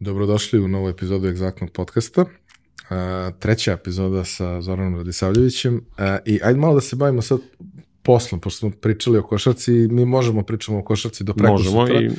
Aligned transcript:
Dobrodošli 0.00 0.60
u 0.60 0.68
novu 0.68 0.88
epizodu 0.88 1.28
Egzaktnog 1.28 1.70
podcasta. 1.70 2.20
Uh, 2.22 2.28
treća 3.38 3.72
epizoda 3.72 4.24
sa 4.24 4.60
Zoranom 4.60 4.96
Radisavljevićem. 4.96 5.74
Uh, 5.74 6.04
I 6.24 6.40
ajde 6.42 6.60
malo 6.60 6.74
da 6.74 6.80
se 6.80 6.96
bavimo 6.96 7.22
sad 7.22 7.40
poslom, 8.02 8.40
pošto 8.40 8.58
smo 8.58 8.70
pričali 8.70 9.18
o 9.18 9.22
košarci 9.22 9.74
i 9.74 9.88
mi 9.88 10.04
možemo 10.04 10.42
pričamo 10.42 10.78
o 10.78 10.82
košarci 10.82 11.24
do 11.24 11.34
preko 11.34 11.52
Možemo 11.52 11.86
sutra. 11.86 12.00
i 12.00 12.10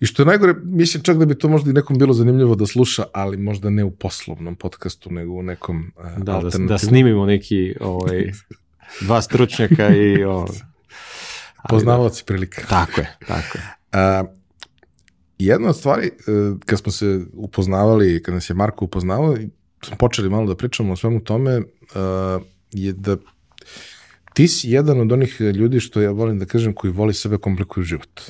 I 0.00 0.06
što 0.06 0.22
je 0.22 0.26
najgore, 0.26 0.54
mislim 0.64 1.02
čak 1.02 1.18
da 1.18 1.26
bi 1.26 1.38
to 1.38 1.48
možda 1.48 1.70
i 1.70 1.74
nekom 1.74 1.98
bilo 1.98 2.12
zanimljivo 2.12 2.54
da 2.54 2.66
sluša, 2.66 3.04
ali 3.12 3.36
možda 3.36 3.70
ne 3.70 3.84
u 3.84 3.90
poslovnom 3.90 4.56
podcastu, 4.56 5.12
nego 5.12 5.32
u 5.32 5.42
nekom 5.42 5.92
uh, 5.96 6.24
da, 6.24 6.40
da, 6.40 6.58
da 6.58 6.78
snimimo 6.78 7.26
neki 7.26 7.74
ovaj, 7.80 8.32
dva 9.00 9.22
stručnjaka 9.22 9.88
i 9.88 10.24
o, 10.24 10.30
ali 10.30 10.48
Poznavaoci 11.68 12.24
prilika. 12.24 12.60
da, 12.60 12.68
tako 12.68 13.00
je, 13.00 13.16
tako 13.26 13.58
je. 13.58 13.64
A, 13.92 14.24
jedna 15.46 15.68
od 15.68 15.76
stvari, 15.76 16.06
e, 16.06 16.10
kad 16.66 16.78
smo 16.78 16.92
se 16.92 17.20
upoznavali, 17.32 18.22
kad 18.22 18.34
nas 18.34 18.50
je 18.50 18.54
Marko 18.54 18.84
upoznavao, 18.84 19.36
smo 19.84 19.96
počeli 19.96 20.30
malo 20.30 20.46
da 20.46 20.56
pričamo 20.56 20.92
o 20.92 20.96
svemu 20.96 21.20
tome, 21.20 21.62
a, 21.94 22.38
je 22.72 22.92
da 22.92 23.16
ti 24.34 24.48
si 24.48 24.70
jedan 24.70 25.00
od 25.00 25.12
onih 25.12 25.40
ljudi 25.40 25.80
što 25.80 26.00
ja 26.00 26.10
volim 26.10 26.38
da 26.38 26.46
kažem 26.46 26.72
koji 26.74 26.92
voli 26.92 27.14
sebe 27.14 27.38
komplikuju 27.38 27.84
život. 27.84 28.20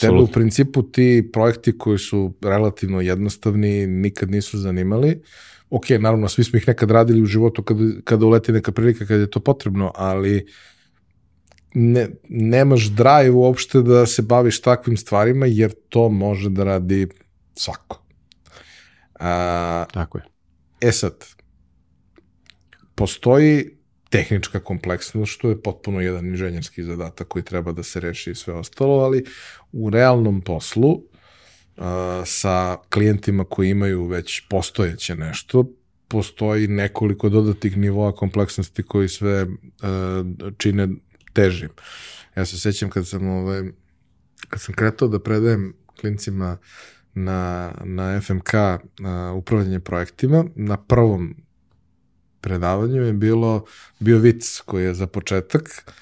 Tebe 0.00 0.18
u 0.18 0.26
principu 0.26 0.82
ti 0.82 1.30
projekti 1.32 1.78
koji 1.78 1.98
su 1.98 2.34
relativno 2.42 3.00
jednostavni 3.00 3.86
nikad 3.86 4.30
nisu 4.30 4.58
zanimali. 4.58 5.22
Ok, 5.70 5.90
naravno, 5.90 6.28
svi 6.28 6.44
smo 6.44 6.56
ih 6.56 6.68
nekad 6.68 6.90
radili 6.90 7.22
u 7.22 7.26
životu 7.26 7.62
kada, 7.62 7.84
kada 8.04 8.26
uleti 8.26 8.52
neka 8.52 8.72
prilika 8.72 9.06
kada 9.06 9.20
je 9.20 9.30
to 9.30 9.40
potrebno, 9.40 9.92
ali 9.94 10.46
ne, 11.74 12.08
nemaš 12.28 12.84
drive 12.84 13.30
uopšte 13.30 13.82
da 13.82 14.06
se 14.06 14.22
baviš 14.22 14.60
takvim 14.60 14.96
stvarima, 14.96 15.46
jer 15.46 15.74
to 15.88 16.08
može 16.08 16.50
da 16.50 16.64
radi 16.64 17.08
svako. 17.54 18.02
A, 19.14 19.84
Tako 19.92 20.18
je. 20.18 20.24
E 20.80 20.92
sad, 20.92 21.24
postoji 22.94 23.70
tehnička 24.10 24.60
kompleksnost, 24.60 25.32
što 25.32 25.48
je 25.48 25.62
potpuno 25.62 26.00
jedan 26.00 26.26
inženjerski 26.26 26.82
zadatak 26.82 27.28
koji 27.28 27.42
treba 27.42 27.72
da 27.72 27.82
se 27.82 28.00
reši 28.00 28.30
i 28.30 28.34
sve 28.34 28.54
ostalo, 28.54 28.98
ali 28.98 29.24
u 29.72 29.90
realnom 29.90 30.40
poslu 30.40 30.90
uh, 30.90 31.02
sa 32.24 32.76
klijentima 32.88 33.44
koji 33.44 33.70
imaju 33.70 34.06
već 34.06 34.42
postojeće 34.48 35.16
nešto, 35.16 35.64
postoji 36.08 36.68
nekoliko 36.68 37.28
dodatih 37.28 37.76
nivoa 37.76 38.12
kompleksnosti 38.12 38.82
koji 38.82 39.08
sve 39.08 39.42
uh, 39.42 39.48
čine 40.58 40.88
težim. 41.32 41.68
Ja 42.36 42.46
se 42.46 42.58
sećam 42.58 42.90
kad 42.90 43.08
sam, 43.08 43.28
ovaj, 43.28 43.62
kad 44.48 44.60
sam 44.60 44.74
kretao 44.74 45.08
da 45.08 45.18
predajem 45.18 45.74
klincima 46.00 46.58
na, 47.14 47.72
na 47.84 48.20
FMK 48.20 48.52
na 48.98 49.32
upravljanje 49.32 49.80
projektima, 49.80 50.44
na 50.54 50.76
prvom 50.76 51.36
predavanju 52.40 53.02
je 53.02 53.12
bilo, 53.12 53.64
bio 53.98 54.18
vic 54.18 54.60
koji 54.64 54.84
je 54.84 54.94
za 54.94 55.06
početak 55.06 55.92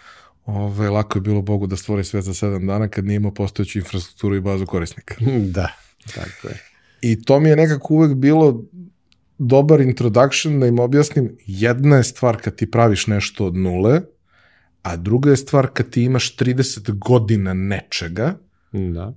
Ove, 0.49 0.91
lako 0.91 1.19
je 1.19 1.23
bilo 1.23 1.43
Bogu 1.43 1.67
da 1.67 1.77
stvori 1.77 2.05
sve 2.05 2.23
za 2.23 2.34
sedam 2.34 2.67
dana 2.67 2.89
kad 2.89 3.05
nije 3.05 3.17
imao 3.17 3.34
postojeću 3.34 3.79
infrastrukturu 3.79 4.37
i 4.37 4.41
bazu 4.41 4.67
korisnika. 4.67 5.15
Da, 5.56 5.69
tako 6.15 6.49
je. 6.49 6.62
I 7.01 7.23
to 7.23 7.41
mi 7.41 7.49
je 7.49 7.56
nekako 7.56 7.95
uvek 7.95 8.15
bilo 8.15 8.65
dobar 9.39 9.81
introduction 9.81 10.61
da 10.61 10.67
im 10.67 10.79
objasnim 10.79 11.37
jedna 11.47 11.97
je 11.97 12.05
stvar 12.05 12.41
kad 12.43 12.56
ti 12.56 12.71
praviš 12.71 13.06
nešto 13.06 13.47
od 13.47 13.56
nule, 13.56 14.01
a 14.83 14.97
druga 14.97 15.31
je 15.31 15.37
stvar 15.37 15.69
kad 15.73 15.91
ti 15.91 16.03
imaš 16.03 16.37
30 16.37 16.98
godina 16.98 17.55
nečega, 17.55 18.34
Da. 18.72 19.15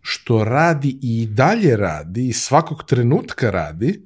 što 0.00 0.44
radi 0.44 0.98
i 1.02 1.26
dalje 1.26 1.76
radi 1.76 2.28
i 2.28 2.32
svakog 2.32 2.84
trenutka 2.84 3.50
radi 3.50 4.02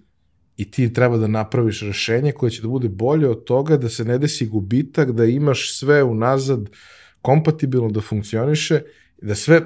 i 0.57 0.71
ti 0.71 0.93
treba 0.93 1.17
da 1.17 1.27
napraviš 1.27 1.83
rešenje 1.83 2.33
koje 2.33 2.51
će 2.51 2.63
da 2.63 2.69
bude 2.69 2.89
bolje 2.89 3.29
od 3.29 3.45
toga 3.45 3.77
da 3.77 3.89
se 3.89 4.05
ne 4.05 4.19
desi 4.19 4.47
gubitak, 4.47 5.13
da 5.13 5.25
imaš 5.25 5.79
sve 5.79 6.03
unazad 6.03 6.71
kompatibilno 7.23 7.91
da 7.91 8.01
funkcioniše, 8.01 8.83
da 9.23 9.35
sve 9.35 9.61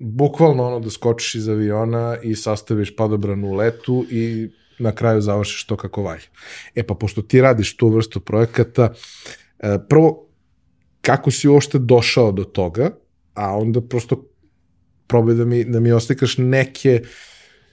bukvalno 0.00 0.66
ono 0.66 0.80
da 0.80 0.90
skočiš 0.90 1.34
iz 1.34 1.48
aviona 1.48 2.16
i 2.22 2.34
sastaviš 2.36 2.96
padobranu 2.96 3.48
u 3.48 3.54
letu 3.54 4.06
i 4.10 4.50
na 4.78 4.92
kraju 4.92 5.20
završiš 5.20 5.66
to 5.66 5.76
kako 5.76 6.02
valja. 6.02 6.26
E 6.74 6.82
pa 6.82 6.94
pošto 6.94 7.22
ti 7.22 7.40
radiš 7.40 7.76
tu 7.76 7.88
vrstu 7.88 8.20
projekata, 8.20 8.92
e, 9.58 9.78
prvo 9.88 10.26
kako 11.02 11.30
si 11.30 11.48
uopšte 11.48 11.78
došao 11.78 12.32
do 12.32 12.44
toga, 12.44 12.90
a 13.34 13.56
onda 13.56 13.80
prosto 13.80 14.24
probaj 15.06 15.34
da 15.34 15.44
mi, 15.44 15.64
da 15.64 15.80
mi 15.80 15.92
oslikaš 15.92 16.38
neke 16.38 17.02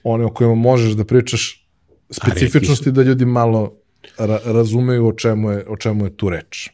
one 0.02 0.24
o 0.24 0.34
kojima 0.34 0.54
možeš 0.54 0.92
da 0.92 1.04
pričaš 1.04 1.68
specifičnosti 2.10 2.92
da 2.92 3.02
ljudi 3.02 3.24
malo 3.24 3.76
ra 4.18 4.40
razumeju 4.44 5.06
o 5.06 5.12
čemu, 5.12 5.50
je, 5.50 5.64
o 5.68 5.76
čemu 5.76 6.04
je 6.04 6.16
tu 6.16 6.30
reč. 6.30 6.68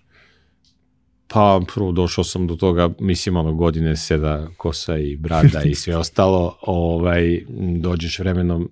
Pa 1.29 1.61
prvo 1.75 1.93
došao 1.93 2.25
sam 2.25 2.47
do 2.47 2.57
toga, 2.57 2.91
mislim 3.01 3.37
ono 3.37 3.55
godine 3.55 3.97
seda 3.97 4.49
kosa 4.57 4.99
i 4.99 5.17
brada 5.17 5.63
i 5.63 5.75
sve 5.75 5.97
ostalo, 6.05 6.59
ovaj, 6.63 7.45
dođeš 7.79 8.19
vremenom 8.19 8.63
uh, 8.63 8.71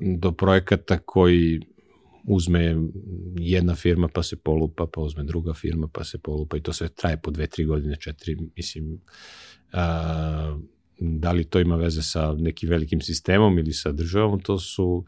do 0.00 0.32
projekata 0.32 0.98
koji 0.98 1.60
uzme 2.26 2.76
jedna 3.38 3.74
firma 3.74 4.08
pa 4.08 4.22
se 4.22 4.36
polupa, 4.36 4.86
pa 4.86 5.00
uzme 5.00 5.24
druga 5.24 5.54
firma 5.54 5.88
pa 5.92 6.04
se 6.04 6.18
polupa 6.18 6.56
i 6.56 6.60
to 6.60 6.72
sve 6.72 6.88
traje 6.88 7.16
po 7.16 7.30
dve, 7.30 7.46
tri 7.46 7.64
godine, 7.64 7.96
četiri, 8.00 8.36
mislim, 8.56 8.92
uh, 8.92 10.60
da 10.98 11.32
li 11.32 11.44
to 11.44 11.60
ima 11.60 11.76
veze 11.76 12.02
sa 12.02 12.34
nekim 12.38 12.68
velikim 12.68 13.00
sistemom 13.00 13.58
ili 13.58 13.72
sa 13.72 13.92
državom, 13.92 14.40
to 14.40 14.58
su 14.58 15.04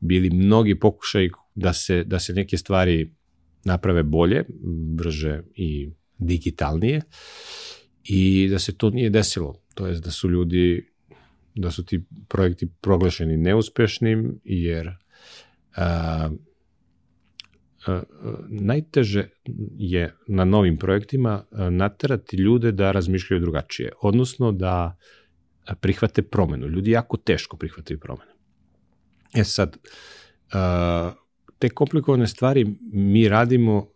bili 0.00 0.30
mnogi 0.30 0.78
pokušaj 0.78 1.28
da 1.54 1.72
se, 1.72 2.04
da 2.04 2.18
se 2.18 2.32
neke 2.32 2.56
stvari 2.56 3.12
naprave 3.64 4.02
bolje, 4.02 4.44
brže 4.96 5.42
i 5.54 5.90
digitalnije 6.18 7.02
i 8.04 8.48
da 8.50 8.58
se 8.58 8.76
to 8.76 8.90
nije 8.90 9.10
desilo. 9.10 9.54
To 9.74 9.86
je 9.86 10.00
da 10.00 10.10
su 10.10 10.30
ljudi, 10.30 10.90
da 11.54 11.70
su 11.70 11.84
ti 11.84 12.04
projekti 12.28 12.68
proglašeni 12.80 13.36
neuspešnim 13.36 14.40
jer 14.44 14.88
a, 14.88 14.94
a, 15.76 16.30
najteže 18.48 19.28
je 19.76 20.14
na 20.26 20.44
novim 20.44 20.76
projektima 20.76 21.44
a, 21.50 21.70
naterati 21.70 22.36
ljude 22.36 22.72
da 22.72 22.92
razmišljaju 22.92 23.40
drugačije, 23.40 23.92
odnosno 24.02 24.52
da 24.52 24.96
prihvate 25.80 26.22
promenu. 26.22 26.66
Ljudi 26.66 26.90
jako 26.90 27.16
teško 27.16 27.56
prihvataju 27.56 28.00
promenu. 28.00 28.32
E 29.34 29.44
sad, 29.44 29.76
a, 30.52 31.12
te 31.58 31.68
komplikovane 31.68 32.26
stvari 32.26 32.66
mi 32.92 33.28
radimo 33.28 33.86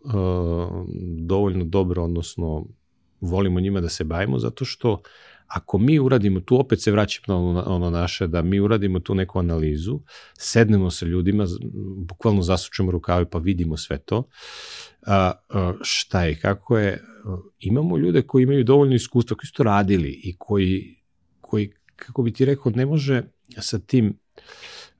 dovoljno 1.17 1.65
dobro, 1.65 2.03
odnosno 2.03 2.65
volimo 3.21 3.59
njima 3.59 3.81
da 3.81 3.89
se 3.89 4.03
bavimo, 4.03 4.39
zato 4.39 4.65
što 4.65 5.01
ako 5.49 5.77
mi 5.77 5.99
uradimo, 5.99 6.39
tu 6.39 6.59
opet 6.59 6.81
se 6.81 6.91
vraćam 6.91 7.23
na 7.27 7.37
ono, 7.37 7.63
ono 7.67 7.89
naše, 7.89 8.27
da 8.27 8.41
mi 8.41 8.59
uradimo 8.59 8.99
tu 8.99 9.15
neku 9.15 9.39
analizu, 9.39 9.99
sednemo 10.37 10.91
sa 10.91 11.05
ljudima, 11.05 11.45
bukvalno 11.97 12.41
zasučemo 12.41 12.91
rukave 12.91 13.29
pa 13.29 13.37
vidimo 13.37 13.77
sve 13.77 13.97
to, 13.97 14.23
a, 15.05 15.31
a, 15.49 15.73
šta 15.81 16.23
je, 16.23 16.39
kako 16.39 16.77
je, 16.77 17.03
imamo 17.59 17.97
ljude 17.97 18.21
koji 18.21 18.43
imaju 18.43 18.63
dovoljno 18.63 18.95
iskustva, 18.95 19.37
koji 19.37 19.47
su 19.47 19.53
to 19.53 19.63
radili 19.63 20.21
i 20.23 20.35
koji, 20.37 20.95
koji 21.41 21.73
kako 21.95 22.23
bi 22.23 22.33
ti 22.33 22.45
rekao, 22.45 22.71
ne 22.75 22.85
može 22.85 23.23
sa 23.57 23.79
tim 23.79 24.19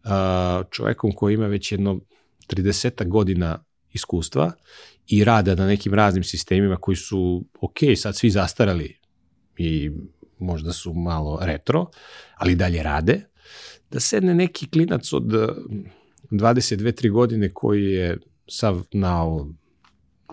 a, 0.03 0.63
čovekom 0.71 1.11
koji 1.11 1.33
ima 1.33 1.47
već 1.47 1.71
jedno 1.71 1.99
30 2.47 3.07
godina 3.07 3.63
iskustva 3.91 4.51
i 5.07 5.23
rada 5.23 5.55
na 5.55 5.67
nekim 5.67 5.93
raznim 5.93 6.23
sistemima 6.23 6.75
koji 6.75 6.95
su, 6.95 7.45
ok, 7.61 7.77
sad 7.95 8.15
svi 8.15 8.29
zastarali 8.29 8.99
i 9.57 9.91
možda 10.39 10.73
su 10.73 10.93
malo 10.93 11.39
retro, 11.41 11.85
ali 12.35 12.55
dalje 12.55 12.83
rade, 12.83 13.21
da 13.91 13.99
sedne 13.99 14.35
neki 14.35 14.69
klinac 14.69 15.13
od 15.13 15.23
22-3 16.31 17.11
godine 17.11 17.49
koji 17.53 17.91
je 17.91 18.17
sav 18.47 18.83
na 18.91 19.25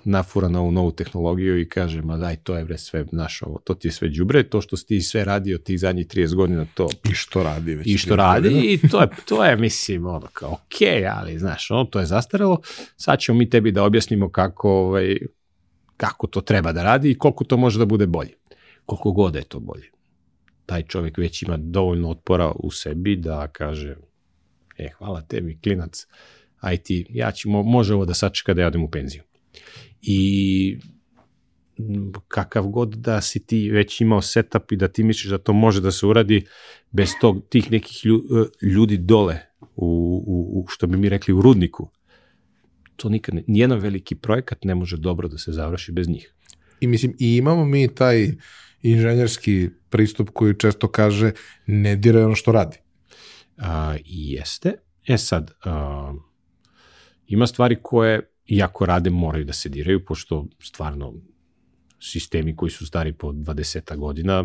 nafura 0.04 0.48
na 0.48 0.60
ovu 0.60 0.70
novu 0.70 0.90
tehnologiju 0.92 1.60
i 1.60 1.68
kaže, 1.68 2.02
ma 2.02 2.16
daj, 2.16 2.36
to 2.36 2.56
je 2.56 2.64
bre 2.64 2.78
sve 2.78 3.06
naš 3.12 3.42
ovo, 3.42 3.58
to 3.64 3.74
ti 3.74 3.88
je 3.88 3.92
sve 3.92 4.08
đubre, 4.08 4.42
to 4.48 4.60
što 4.60 4.76
ti 4.76 5.00
sve 5.00 5.24
radio 5.24 5.58
tih 5.58 5.80
zadnjih 5.80 6.06
30 6.06 6.34
godina, 6.34 6.66
to 6.74 6.88
I 7.10 7.14
što 7.14 7.42
radi 7.42 7.74
već. 7.74 7.86
i 7.86 7.98
što 7.98 8.16
radi 8.16 8.48
i 8.48 8.88
to 8.88 9.00
je, 9.00 9.08
to 9.28 9.44
je 9.44 9.56
mislim, 9.56 10.06
ono 10.06 10.26
kao, 10.32 10.52
ok, 10.52 10.76
ali 11.12 11.38
znaš, 11.38 11.70
ono, 11.70 11.84
to 11.84 12.00
je 12.00 12.06
zastarelo, 12.06 12.60
sad 12.96 13.18
ćemo 13.18 13.38
mi 13.38 13.50
tebi 13.50 13.72
da 13.72 13.84
objasnimo 13.84 14.30
kako, 14.30 14.70
ovaj, 14.70 15.16
kako 15.96 16.26
to 16.26 16.40
treba 16.40 16.72
da 16.72 16.82
radi 16.82 17.10
i 17.10 17.18
koliko 17.18 17.44
to 17.44 17.56
može 17.56 17.78
da 17.78 17.84
bude 17.84 18.06
bolje. 18.06 18.32
Koliko 18.84 19.12
god 19.12 19.32
da 19.32 19.38
je 19.38 19.44
to 19.44 19.60
bolje. 19.60 19.90
Taj 20.66 20.82
čovjek 20.82 21.18
već 21.18 21.42
ima 21.42 21.56
dovoljno 21.56 22.10
otpora 22.10 22.52
u 22.54 22.70
sebi 22.70 23.16
da 23.16 23.48
kaže, 23.48 23.96
e, 24.78 24.88
hvala 24.98 25.22
tebi, 25.22 25.58
klinac, 25.62 26.06
aj 26.60 26.76
ti, 26.76 27.06
ja 27.10 27.32
ću, 27.32 27.50
može 27.50 27.94
ovo 27.94 28.04
da 28.04 28.14
sačeka 28.14 28.54
da 28.54 28.62
ja 28.62 28.66
odem 28.66 28.84
u 28.84 28.90
penziju. 28.90 29.22
I 30.02 30.78
kakav 32.28 32.66
god 32.66 32.94
da 32.94 33.20
si 33.20 33.46
ti 33.46 33.70
već 33.70 34.00
imao 34.00 34.22
setup 34.22 34.72
i 34.72 34.76
da 34.76 34.88
ti 34.88 35.02
misliš 35.02 35.30
da 35.30 35.38
to 35.38 35.52
može 35.52 35.80
da 35.80 35.90
se 35.90 36.06
uradi 36.06 36.46
bez 36.90 37.10
tog, 37.20 37.46
tih 37.48 37.70
nekih 37.70 38.02
e, 38.06 38.66
ljudi 38.66 38.96
dole, 38.96 39.38
u, 39.76 39.86
u, 40.26 40.60
u, 40.60 40.66
što 40.68 40.86
bi 40.86 40.96
mi 40.96 41.08
rekli, 41.08 41.34
u 41.34 41.42
rudniku, 41.42 41.90
to 42.96 43.08
nikad 43.08 43.34
ne, 43.34 43.42
nijedan 43.46 43.78
veliki 43.78 44.14
projekat 44.14 44.64
ne 44.64 44.74
može 44.74 44.96
dobro 44.96 45.28
da 45.28 45.38
se 45.38 45.52
završi 45.52 45.92
bez 45.92 46.08
njih. 46.08 46.34
I 46.80 46.86
mislim, 46.86 47.16
i 47.18 47.36
imamo 47.36 47.64
mi 47.64 47.94
taj 47.94 48.32
inženjerski 48.92 49.68
pristup 49.90 50.30
koji 50.32 50.58
često 50.58 50.88
kaže 50.88 51.32
ne 51.66 51.96
diraj 51.96 52.24
ono 52.24 52.34
što 52.34 52.52
radi. 52.52 52.76
A, 53.58 53.96
jeste. 54.04 54.72
E 55.06 55.18
sad, 55.18 55.50
a, 55.64 56.14
ima 57.26 57.46
stvari 57.46 57.76
koje, 57.82 58.30
iako 58.46 58.86
rade, 58.86 59.10
moraju 59.10 59.44
da 59.44 59.52
se 59.52 59.68
diraju, 59.68 60.04
pošto 60.04 60.46
stvarno 60.62 61.14
sistemi 62.00 62.56
koji 62.56 62.70
su 62.70 62.86
stari 62.86 63.12
po 63.12 63.32
20 63.32 63.96
godina, 63.96 64.44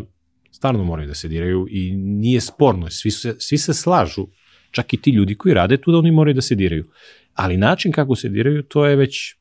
stvarno 0.50 0.84
moraju 0.84 1.08
da 1.08 1.14
se 1.14 1.28
diraju 1.28 1.66
i 1.70 1.96
nije 1.96 2.40
sporno, 2.40 2.90
svi 2.90 3.10
se, 3.10 3.36
svi 3.38 3.58
se 3.58 3.74
slažu, 3.74 4.26
čak 4.70 4.94
i 4.94 5.02
ti 5.02 5.10
ljudi 5.10 5.34
koji 5.34 5.54
rade 5.54 5.76
tu 5.76 5.92
da 5.92 5.98
oni 5.98 6.10
moraju 6.10 6.34
da 6.34 6.42
se 6.42 6.54
diraju. 6.54 6.90
Ali 7.34 7.56
način 7.56 7.92
kako 7.92 8.16
se 8.16 8.28
diraju, 8.28 8.62
to 8.62 8.86
je 8.86 8.96
već 8.96 9.36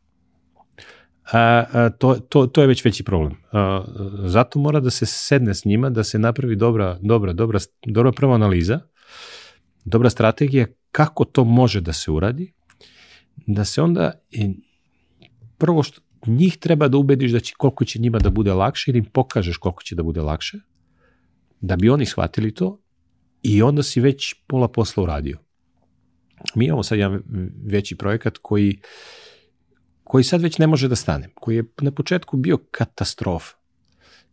a, 1.31 1.89
to, 1.97 2.15
to, 2.15 2.47
to 2.47 2.61
je 2.61 2.67
već 2.67 2.85
veći 2.85 3.03
problem. 3.03 3.35
A, 3.51 3.83
zato 4.25 4.59
mora 4.59 4.79
da 4.79 4.89
se 4.89 5.05
sedne 5.05 5.53
s 5.53 5.65
njima, 5.65 5.89
da 5.89 6.03
se 6.03 6.19
napravi 6.19 6.55
dobra, 6.55 6.97
dobra, 7.01 7.33
dobra, 7.33 7.59
dobra 7.85 8.11
prva 8.11 8.35
analiza, 8.35 8.79
dobra 9.85 10.09
strategija 10.09 10.65
kako 10.91 11.25
to 11.25 11.43
može 11.43 11.81
da 11.81 11.93
se 11.93 12.11
uradi, 12.11 12.53
da 13.47 13.65
se 13.65 13.81
onda 13.81 14.11
prvo 15.57 15.83
što 15.83 16.01
njih 16.27 16.57
treba 16.57 16.87
da 16.87 16.97
ubediš 16.97 17.31
da 17.31 17.39
će 17.39 17.53
koliko 17.57 17.85
će 17.85 17.99
njima 17.99 18.19
da 18.19 18.29
bude 18.29 18.53
lakše 18.53 18.91
ili 18.91 18.99
im 18.99 19.05
pokažeš 19.05 19.57
koliko 19.57 19.83
će 19.83 19.95
da 19.95 20.03
bude 20.03 20.21
lakše, 20.21 20.59
da 21.61 21.75
bi 21.75 21.89
oni 21.89 22.05
shvatili 22.05 22.53
to 22.53 22.81
i 23.43 23.61
onda 23.61 23.83
si 23.83 24.01
već 24.01 24.33
pola 24.47 24.67
posla 24.67 25.03
uradio. 25.03 25.37
Mi 26.55 26.65
imamo 26.65 26.83
sad 26.83 26.97
jedan 26.97 27.21
veći 27.65 27.95
projekat 27.95 28.37
koji 28.41 28.79
koji 30.11 30.23
sad 30.23 30.41
već 30.41 30.57
ne 30.57 30.67
može 30.67 30.87
da 30.87 30.95
stane, 30.95 31.29
koji 31.35 31.55
je 31.55 31.63
na 31.81 31.91
početku 31.91 32.37
bio 32.37 32.57
katastrofa 32.71 33.55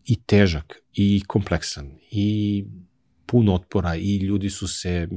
i 0.05 0.23
težak 0.23 0.83
i 0.93 1.23
kompleksan 1.27 1.91
i 2.11 2.65
puno 3.27 3.55
otpora 3.55 3.97
i 3.97 4.17
ljudi 4.17 4.51
su 4.51 4.69
se 4.69 5.09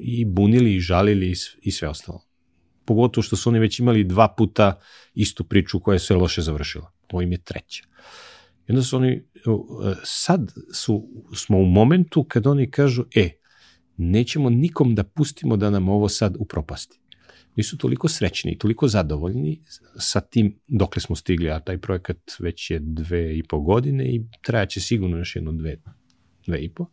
i 0.00 0.24
bunili 0.24 0.74
i 0.76 0.80
žalili 0.80 1.34
i 1.62 1.70
sve 1.70 1.88
ostalo. 1.88 2.24
Pogotovo 2.84 3.22
što 3.22 3.36
su 3.36 3.48
oni 3.48 3.58
već 3.58 3.78
imali 3.78 4.04
dva 4.04 4.34
puta 4.38 4.80
istu 5.14 5.44
priču 5.44 5.80
koja 5.80 5.94
je 5.94 5.98
sve 5.98 6.16
loše 6.16 6.42
završila. 6.42 6.92
Ovo 7.12 7.22
im 7.22 7.32
je 7.32 7.42
treća. 7.44 7.84
I 8.68 8.72
onda 8.72 8.82
su 8.82 8.96
oni, 8.96 9.22
sad 10.04 10.52
su, 10.74 11.08
smo 11.34 11.58
u 11.58 11.66
momentu 11.66 12.24
kad 12.24 12.46
oni 12.46 12.70
kažu, 12.70 13.04
e, 13.14 13.30
nećemo 13.96 14.50
nikom 14.50 14.94
da 14.94 15.04
pustimo 15.04 15.56
da 15.56 15.70
nam 15.70 15.88
ovo 15.88 16.08
sad 16.08 16.36
upropasti. 16.38 17.00
Mi 17.58 17.64
su 17.64 17.78
toliko 17.78 18.08
srećni 18.08 18.52
i 18.52 18.58
toliko 18.58 18.88
zadovoljni 18.88 19.62
sa 19.96 20.20
tim 20.20 20.60
dokle 20.68 21.02
smo 21.02 21.16
stigli, 21.16 21.50
a 21.50 21.60
taj 21.60 21.78
projekat 21.78 22.16
već 22.38 22.70
je 22.70 22.78
dve 22.82 23.38
i 23.38 23.42
po 23.42 23.60
godine 23.60 24.04
i 24.04 24.22
trajaće 24.42 24.80
sigurno 24.80 25.16
još 25.16 25.36
jedno 25.36 25.52
dve, 25.52 25.76
dve 26.46 26.58
i 26.58 26.68
po. 26.68 26.86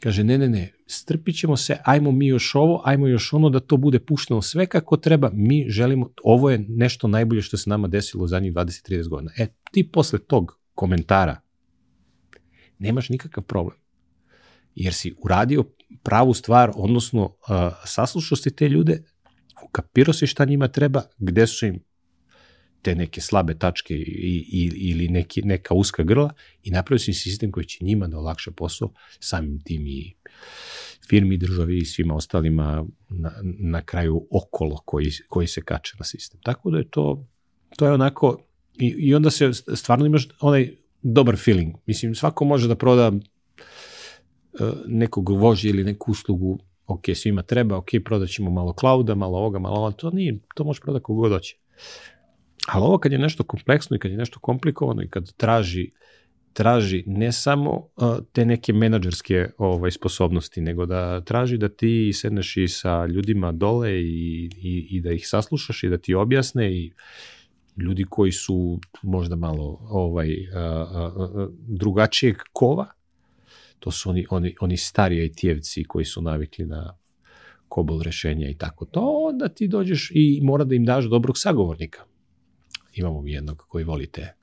Kaže, 0.00 0.24
ne, 0.24 0.38
ne, 0.38 0.48
ne, 0.48 0.72
strpit 0.86 1.38
ćemo 1.38 1.56
se, 1.56 1.76
ajmo 1.84 2.12
mi 2.12 2.26
još 2.26 2.54
ovo, 2.54 2.82
ajmo 2.84 3.08
još 3.08 3.32
ono 3.32 3.50
da 3.50 3.60
to 3.60 3.76
bude 3.76 3.98
pušteno 3.98 4.42
sve 4.42 4.66
kako 4.66 4.96
treba, 4.96 5.30
mi 5.34 5.66
želimo, 5.68 6.10
ovo 6.22 6.50
je 6.50 6.64
nešto 6.68 7.08
najbolje 7.08 7.42
što 7.42 7.56
se 7.56 7.70
nama 7.70 7.88
desilo 7.88 8.24
u 8.24 8.26
zadnjih 8.26 8.52
20-30 8.52 9.08
godina. 9.08 9.32
E, 9.38 9.46
ti 9.72 9.88
posle 9.92 10.18
tog 10.18 10.58
komentara 10.74 11.40
nemaš 12.78 13.08
nikakav 13.08 13.44
problem. 13.44 13.78
Jer 14.74 14.94
si 14.94 15.14
uradio 15.24 15.64
pravu 16.02 16.34
stvar, 16.34 16.72
odnosno 16.74 17.24
uh, 17.24 17.56
saslušao 17.84 18.36
si 18.36 18.56
te 18.56 18.68
ljude, 18.68 19.02
ukapirao 19.64 20.12
si 20.12 20.26
šta 20.26 20.44
njima 20.44 20.68
treba, 20.68 21.02
gde 21.18 21.46
su 21.46 21.66
im 21.66 21.80
te 22.82 22.94
neke 22.94 23.20
slabe 23.20 23.54
tačke 23.58 23.94
i, 23.94 24.46
i, 24.52 24.70
ili 24.90 25.08
neki, 25.08 25.42
neka 25.42 25.74
uska 25.74 26.02
grla 26.02 26.30
i 26.62 26.70
napravio 26.70 26.98
si 26.98 27.12
sistem 27.12 27.52
koji 27.52 27.66
će 27.66 27.84
njima 27.84 28.06
da 28.06 28.18
olakša 28.18 28.50
posao, 28.50 28.92
samim 29.20 29.60
tim 29.64 29.86
i 29.86 30.14
firmi, 31.08 31.36
državi 31.36 31.78
i 31.78 31.84
svima 31.84 32.14
ostalima 32.14 32.84
na, 33.08 33.32
na 33.42 33.82
kraju 33.82 34.26
okolo 34.30 34.82
koji, 34.84 35.10
koji 35.28 35.46
se 35.46 35.62
kače 35.62 35.96
na 35.98 36.04
sistem. 36.04 36.40
Tako 36.42 36.70
da 36.70 36.78
je 36.78 36.88
to, 36.90 37.26
to 37.76 37.86
je 37.86 37.92
onako, 37.92 38.38
i, 38.78 38.94
i 38.98 39.14
onda 39.14 39.30
se 39.30 39.52
stvarno 39.52 40.06
imaš 40.06 40.28
onaj 40.40 40.70
dobar 41.02 41.36
feeling. 41.36 41.74
Mislim, 41.86 42.14
svako 42.14 42.44
može 42.44 42.68
da 42.68 42.76
proda 42.76 43.08
uh, 43.08 43.20
nekog 44.86 45.28
vožnje 45.28 45.70
ili 45.70 45.84
neku 45.84 46.10
uslugu 46.10 46.58
ok, 46.86 47.02
svima 47.14 47.42
treba, 47.42 47.76
ok, 47.76 47.88
prodat 48.04 48.28
ćemo 48.28 48.50
malo 48.50 48.74
clouda, 48.80 49.14
malo 49.14 49.38
ovoga, 49.38 49.58
malo 49.58 49.76
ovoga, 49.76 49.96
to 49.96 50.10
nije, 50.10 50.38
to 50.54 50.64
može 50.64 50.80
prodati 50.80 51.02
kogod 51.02 51.32
hoće. 51.32 51.56
Ali 52.68 52.84
ovo 52.84 52.98
kad 52.98 53.12
je 53.12 53.18
nešto 53.18 53.44
kompleksno 53.44 53.96
i 53.96 53.98
kad 53.98 54.10
je 54.10 54.16
nešto 54.16 54.40
komplikovano 54.40 55.02
i 55.02 55.08
kad 55.08 55.32
traži 55.32 55.90
traži 56.56 57.04
ne 57.06 57.32
samo 57.32 57.70
uh, 57.70 58.16
te 58.32 58.44
neke 58.44 58.72
menadžerske 58.72 59.50
ovaj, 59.58 59.90
sposobnosti, 59.90 60.60
nego 60.60 60.86
da 60.86 61.20
traži 61.20 61.58
da 61.58 61.68
ti 61.68 62.12
sedneš 62.14 62.56
i 62.56 62.68
sa 62.68 63.06
ljudima 63.06 63.52
dole 63.52 63.92
i, 63.92 64.50
i, 64.56 64.86
i 64.90 65.00
da 65.00 65.12
ih 65.12 65.28
saslušaš 65.28 65.84
i 65.84 65.88
da 65.88 65.98
ti 65.98 66.14
objasne 66.14 66.72
i 66.72 66.92
ljudi 67.76 68.04
koji 68.10 68.32
su 68.32 68.80
možda 69.02 69.36
malo 69.36 69.78
ovaj, 69.90 70.30
uh, 70.30 71.16
uh, 71.16 71.48
drugačijeg 71.68 72.36
kova, 72.52 72.86
to 73.86 73.90
su 73.90 74.10
oni, 74.10 74.26
oni, 74.30 74.54
oni 74.60 74.76
stari 74.76 75.28
IT-evci 75.28 75.86
koji 75.86 76.04
su 76.04 76.22
navikli 76.22 76.66
na 76.66 76.96
kobol 77.68 78.02
rešenja 78.02 78.48
i 78.48 78.54
tako 78.54 78.84
to, 78.84 79.00
onda 79.28 79.48
ti 79.48 79.68
dođeš 79.68 80.10
i 80.14 80.40
mora 80.42 80.64
da 80.64 80.74
im 80.74 80.84
daš 80.84 81.04
dobrog 81.04 81.38
sagovornika. 81.38 82.02
Imamo 82.92 83.22
mi 83.22 83.32
jednog 83.32 83.64
koji 83.68 83.84
voli 83.84 84.06
te 84.06 84.34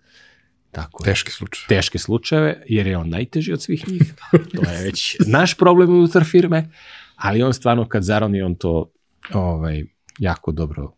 tako 0.72 1.04
Teške 1.04 1.32
slučaje. 1.32 1.68
teške 1.68 2.00
slučajeve, 2.00 2.64
jer 2.70 2.88
je 2.88 2.98
on 2.98 3.10
najteži 3.10 3.54
od 3.54 3.62
svih 3.62 3.90
njih. 3.90 4.14
to 4.56 4.72
je 4.72 4.84
već 4.84 5.16
naš 5.28 5.58
problem 5.58 5.90
unutar 5.90 6.24
firme, 6.24 6.70
ali 7.16 7.44
on 7.44 7.54
stvarno 7.54 7.88
kad 7.88 8.04
zaroni, 8.04 8.42
on 8.42 8.56
to 8.56 8.92
ovaj, 9.34 9.84
jako 10.20 10.52
dobro 10.52 10.96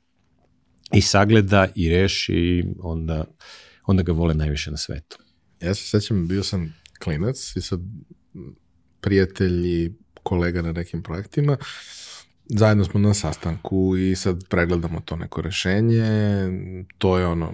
i 0.94 1.02
sagleda 1.02 1.68
i 1.76 1.90
reši 1.90 2.34
i 2.34 2.64
onda, 2.80 3.26
onda 3.86 4.04
ga 4.04 4.12
vole 4.12 4.34
najviše 4.34 4.72
na 4.72 4.78
svetu. 4.78 5.18
Ja 5.62 5.74
se 5.76 5.84
sećam, 5.84 6.28
bio 6.28 6.44
sam 6.44 6.74
klinac 7.04 7.56
i 7.56 7.62
sad 7.62 7.80
prijatelj 9.02 9.68
i 9.68 9.94
kolega 10.24 10.62
na 10.62 10.72
nekim 10.72 11.04
projektima, 11.04 11.58
zajedno 12.46 12.86
smo 12.86 13.00
na 13.00 13.14
sastanku 13.14 13.98
i 13.98 14.16
sad 14.16 14.44
pregledamo 14.50 15.02
to 15.06 15.16
neko 15.16 15.42
rešenje, 15.42 16.04
to 16.98 17.18
je 17.18 17.28
ono, 17.28 17.46
e, 17.46 17.54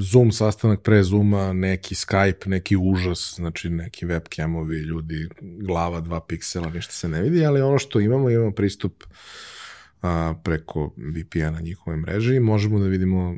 Zoom 0.00 0.32
sastanak 0.32 0.82
pre 0.82 1.02
Zooma, 1.02 1.52
neki 1.52 1.94
Skype, 1.94 2.48
neki 2.48 2.76
užas, 2.76 3.34
znači 3.36 3.70
neki 3.70 4.06
webcamovi, 4.06 4.78
ljudi, 4.82 5.28
glava, 5.40 6.00
dva 6.00 6.20
piksela, 6.20 6.70
ništa 6.70 6.92
se 6.92 7.08
ne 7.08 7.22
vidi, 7.22 7.44
ali 7.46 7.60
ono 7.60 7.78
što 7.78 8.00
imamo, 8.00 8.30
imamo 8.30 8.50
pristup 8.50 9.04
a, 10.02 10.34
preko 10.44 10.94
VPN-a 10.96 11.60
njihove 11.60 11.96
mreže 11.96 12.36
i 12.36 12.40
možemo 12.40 12.78
da 12.78 12.86
vidimo 12.86 13.36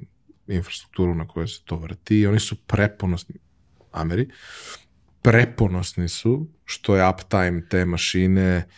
infrastrukturu 0.49 1.15
na 1.15 1.29
kojoj 1.29 1.49
se 1.49 1.61
to 1.65 1.77
vrti. 1.77 2.19
I 2.19 2.27
oni 2.27 2.41
su 2.41 2.57
preponosni, 2.57 3.35
Ameri, 3.93 4.29
preponosni 5.23 6.09
su 6.09 6.51
što 6.65 6.97
je 6.97 7.09
uptime 7.09 7.69
te 7.69 7.85
mašine 7.85 8.69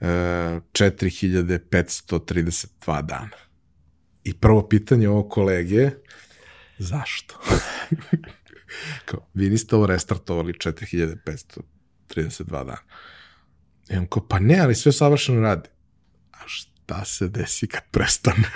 uh, 0.00 0.04
4532 0.04 3.02
dana. 3.02 3.36
I 4.24 4.34
prvo 4.34 4.68
pitanje 4.68 5.08
ovog 5.08 5.30
kolege 5.30 5.90
zašto? 6.78 7.40
kao, 9.04 9.28
vi 9.34 9.50
niste 9.50 9.76
ovo 9.76 9.86
restartovali 9.86 10.52
4532 10.52 11.62
dana. 12.48 12.76
I 13.90 13.96
on 13.96 14.06
kao, 14.06 14.28
pa 14.28 14.38
ne, 14.38 14.60
ali 14.60 14.74
sve 14.74 14.92
savršeno 14.92 15.40
radi. 15.40 15.68
A 16.32 16.38
šta 16.46 17.04
se 17.04 17.28
desi 17.28 17.66
kad 17.66 17.82
prestane? 17.90 18.48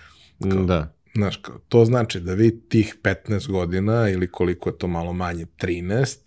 kao, 0.50 0.64
da. 0.64 0.96
Znaš, 1.14 1.36
kao, 1.36 1.58
to 1.68 1.84
znači 1.84 2.20
da 2.20 2.34
vi 2.34 2.68
tih 2.68 2.96
15 3.02 3.50
godina 3.50 4.08
ili 4.08 4.30
koliko 4.30 4.70
je 4.70 4.78
to 4.78 4.86
malo 4.86 5.12
manje, 5.12 5.46
13, 5.58 6.18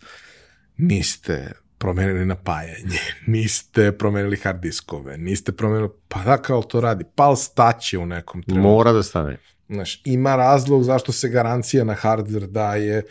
niste 0.78 1.52
promenili 1.78 2.26
napajanje, 2.26 3.00
niste 3.28 3.92
promenili 3.92 4.38
hard 4.38 4.62
diskove, 4.62 5.18
niste 5.18 5.52
promenili, 5.52 5.90
pa 6.08 6.24
da 6.24 6.38
kao 6.38 6.62
to 6.64 6.82
radi, 6.82 7.06
pal 7.16 7.36
staće 7.36 7.98
u 7.98 8.06
nekom 8.06 8.44
trenutku. 8.44 8.70
Mora 8.70 8.92
da 8.92 9.04
stane. 9.04 9.38
Znaš, 9.70 10.02
ima 10.06 10.36
razlog 10.36 10.84
zašto 10.84 11.12
se 11.12 11.30
garancija 11.30 11.84
na 11.84 11.96
hardware 11.96 12.48
daje 12.48 13.04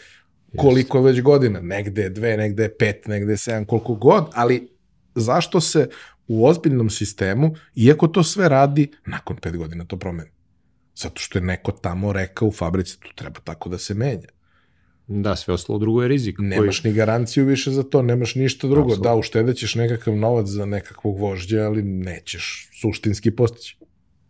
koliko 0.57 1.03
već 1.03 1.23
godina, 1.23 1.61
negde 1.61 2.03
je 2.03 2.11
dve, 2.11 2.37
negde 2.37 2.63
je 2.63 2.77
pet, 2.77 3.07
negde 3.07 3.33
je 3.33 3.37
sedam, 3.37 3.65
koliko 3.65 3.95
god, 3.95 4.31
ali 4.35 4.69
zašto 5.15 5.61
se 5.61 5.89
u 6.29 6.47
ozbiljnom 6.47 6.91
sistemu, 6.91 7.55
iako 7.75 8.09
to 8.09 8.23
sve 8.23 8.49
radi, 8.49 8.93
nakon 9.07 9.37
pet 9.37 9.57
godina 9.57 9.85
to 9.85 9.97
promeni? 9.97 10.31
Zato 10.95 11.21
što 11.21 11.39
je 11.39 11.43
neko 11.43 11.73
tamo 11.73 12.13
rekao 12.13 12.49
u 12.49 12.53
fabrici, 12.53 13.01
to 13.01 13.09
treba 13.15 13.41
tako 13.41 13.69
da 13.69 13.79
se 13.79 13.95
menja. 13.95 14.29
Da, 15.09 15.37
sve 15.37 15.55
ostalo 15.55 15.79
drugo 15.79 16.03
je 16.03 16.09
rizik. 16.09 16.37
Nemaš 16.39 16.85
ni 16.85 16.93
garanciju 16.93 17.45
više 17.45 17.71
za 17.71 17.83
to, 17.83 18.03
nemaš 18.03 18.35
ništa 18.35 18.69
drugo. 18.69 18.83
Apsolutno. 18.83 19.11
Da, 19.11 19.17
uštedećeš 19.17 19.75
nekakav 19.75 20.17
novac 20.17 20.47
za 20.47 20.67
nekakvog 20.67 21.19
vožđa, 21.19 21.63
ali 21.63 21.83
nećeš 21.83 22.71
suštinski 22.81 23.31
postići. 23.31 23.79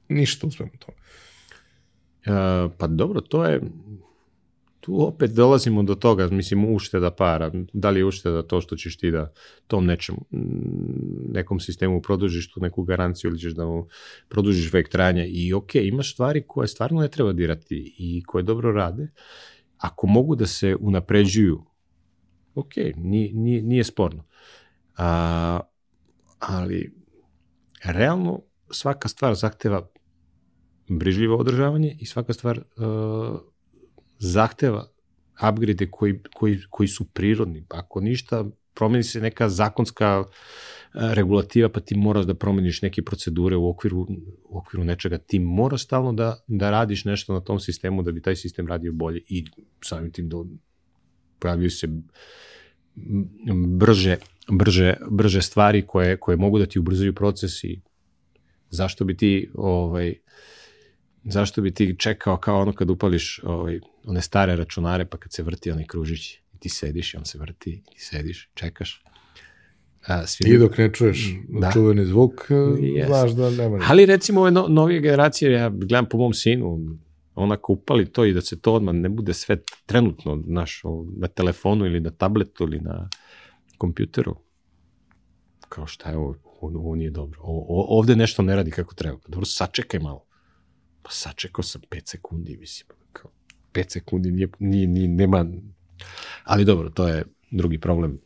Ništa 0.09 0.47
u 0.47 0.51
svemu 0.51 0.73
tome. 0.79 0.99
E, 2.27 2.69
pa 2.79 2.87
dobro, 2.87 3.21
to 3.21 3.45
je, 3.45 3.61
tu 4.87 5.07
opet 5.07 5.31
dolazimo 5.31 5.83
do 5.83 5.95
toga, 5.95 6.29
mislim, 6.29 6.75
ušteda 6.75 7.11
para. 7.11 7.51
Da 7.73 7.91
li 7.91 8.01
je 8.01 8.05
ušteda 8.05 8.43
to 8.43 8.61
što 8.61 8.77
ćeš 8.77 8.99
ti 8.99 9.11
da 9.11 9.33
tom 9.67 9.87
nečem, 9.87 10.15
mm, 10.15 11.33
nekom 11.33 11.61
sistemu 11.61 12.03
produžiš 12.03 12.53
tu 12.53 12.61
neku 12.61 12.83
garanciju 12.83 13.31
ili 13.31 13.39
ćeš 13.39 13.53
da 13.53 13.67
mu 13.67 13.89
produžiš 14.29 14.73
vek 14.73 14.89
trajanja 14.89 15.25
i 15.29 15.53
ok, 15.53 15.75
imaš 15.75 16.13
stvari 16.13 16.45
koje 16.47 16.69
stvarno 16.69 17.01
ne 17.01 17.09
treba 17.09 17.33
dirati 17.33 17.95
i 17.99 18.23
koje 18.27 18.43
dobro 18.43 18.73
rade. 18.73 19.09
Ako 19.79 20.07
mogu 20.07 20.37
da 20.37 20.47
se 20.47 20.77
unapređuju, 20.81 21.65
ok, 22.55 22.77
nije, 22.97 23.33
nije, 23.33 23.63
nije 23.63 23.85
sporno. 23.85 24.25
A, 24.97 25.61
ali 26.39 26.95
realno 27.85 28.43
svaka 28.71 29.09
stvar 29.09 29.35
zahteva 29.35 29.89
brižljivo 30.89 31.37
održavanje 31.37 31.97
i 32.01 32.07
svaka 32.07 32.33
stvar 32.33 32.59
uh, 32.59 33.41
zahteva 34.19 34.89
upgrade 35.51 35.91
koji, 35.91 36.21
koji, 36.35 36.59
koji 36.71 36.89
su 36.89 37.05
prirodni. 37.05 37.67
Ako 37.69 38.01
ništa, 38.01 38.45
promeni 38.75 39.05
se 39.05 39.21
neka 39.21 39.49
zakonska 39.49 40.25
regulativa, 40.97 41.69
pa 41.69 41.81
ti 41.81 41.97
moraš 41.97 42.25
da 42.27 42.35
promeniš 42.35 42.83
neke 42.83 43.03
procedure 43.03 43.57
u 43.57 43.69
okviru, 43.69 44.07
u 44.45 44.59
okviru 44.59 44.85
nečega. 44.85 45.19
Ti 45.19 45.39
moraš 45.39 45.85
stalno 45.85 46.13
da, 46.13 46.45
da 46.47 46.71
radiš 46.71 47.05
nešto 47.05 47.33
na 47.33 47.41
tom 47.41 47.61
sistemu 47.61 48.03
da 48.03 48.13
bi 48.13 48.23
taj 48.23 48.37
sistem 48.37 48.67
radio 48.67 48.93
bolje 48.93 49.21
i 49.29 49.45
samim 49.85 50.13
tim 50.13 50.29
da 50.29 50.37
pojavljuju 51.39 51.71
se 51.71 51.89
brže, 53.79 54.17
brže, 54.51 54.95
brže 55.11 55.43
stvari 55.43 55.83
koje, 55.87 56.17
koje 56.17 56.37
mogu 56.37 56.59
da 56.59 56.67
ti 56.67 56.79
ubrzaju 56.79 57.15
proces 57.15 57.65
i 57.65 57.81
zašto 58.71 59.05
bi 59.05 59.17
ti 59.17 59.51
ovaj, 59.55 60.15
zašto 61.25 61.63
bi 61.63 61.75
ti 61.75 61.97
čekao 61.99 62.37
kao 62.37 62.61
ono 62.61 62.73
kad 62.73 62.91
upališ 62.91 63.41
ovaj, 63.43 63.81
one 64.05 64.23
stare 64.23 64.57
računare 64.57 65.05
pa 65.05 65.17
kad 65.19 65.33
se 65.33 65.43
vrti 65.43 65.71
onaj 65.71 65.85
kružić 65.85 66.35
i 66.35 66.59
ti 66.59 66.69
sediš 66.69 67.15
i 67.15 67.17
on 67.17 67.25
se 67.25 67.39
vrti 67.39 67.83
i 67.97 68.01
sediš, 68.01 68.51
čekaš. 68.55 69.03
A, 70.07 70.27
svi... 70.27 70.55
I 70.55 70.59
dok 70.59 70.79
ne 70.79 70.93
čuješ 70.93 71.35
Da. 71.49 71.71
čuveni 71.73 72.05
zvuk, 72.05 72.47
Jest. 72.81 73.09
znaš 73.09 73.31
da 73.31 73.51
nema 73.51 73.77
ništa. 73.77 73.93
Ali 73.93 74.07
recimo 74.07 74.41
ove 74.41 74.51
no, 74.51 74.67
novije 74.69 75.01
generacije, 75.01 75.53
ja 75.53 75.69
gledam 75.69 76.07
po 76.07 76.19
mom 76.19 76.33
sinu, 76.35 76.79
onako 77.35 77.73
upali 77.73 78.07
to 78.13 78.25
i 78.25 78.33
da 78.33 78.41
se 78.41 78.61
to 78.61 78.73
odmah 78.75 78.95
ne 78.95 79.09
bude 79.09 79.35
sve 79.35 79.57
trenutno 79.87 80.43
naš, 80.47 80.83
na 81.17 81.29
telefonu 81.29 81.87
ili 81.87 82.01
na 82.01 82.11
tabletu 82.11 82.65
ili 82.65 82.81
na 82.81 83.09
kompjuteru. 83.79 84.37
Kao 85.69 85.87
šta 85.87 86.11
je 86.11 86.17
ovo, 86.17 86.35
ovo, 86.61 86.95
nije 86.95 87.11
dobro. 87.11 87.41
O, 87.43 87.67
o, 87.69 87.99
ovde 87.99 88.17
nešto 88.17 88.43
ne 88.43 88.57
radi 88.57 88.71
kako 88.71 88.95
treba. 88.95 89.19
Pa 89.19 89.29
dobro, 89.29 89.47
sačekaj 89.47 90.01
malo. 90.01 90.25
Pa 91.03 91.11
sačekao 91.11 91.63
sam 91.63 91.83
5 91.91 92.11
sekundi, 92.11 92.57
mislim. 92.57 92.89
Kao, 93.13 93.31
5 93.73 93.93
sekundi 93.93 94.31
nije, 94.31 94.49
nije, 94.59 94.87
nije, 94.87 95.09
nema... 95.09 95.47
Ali 96.45 96.65
dobro, 96.65 96.91
to 96.91 97.09
je 97.09 97.25
drugi 97.51 97.79
problem. 97.79 98.19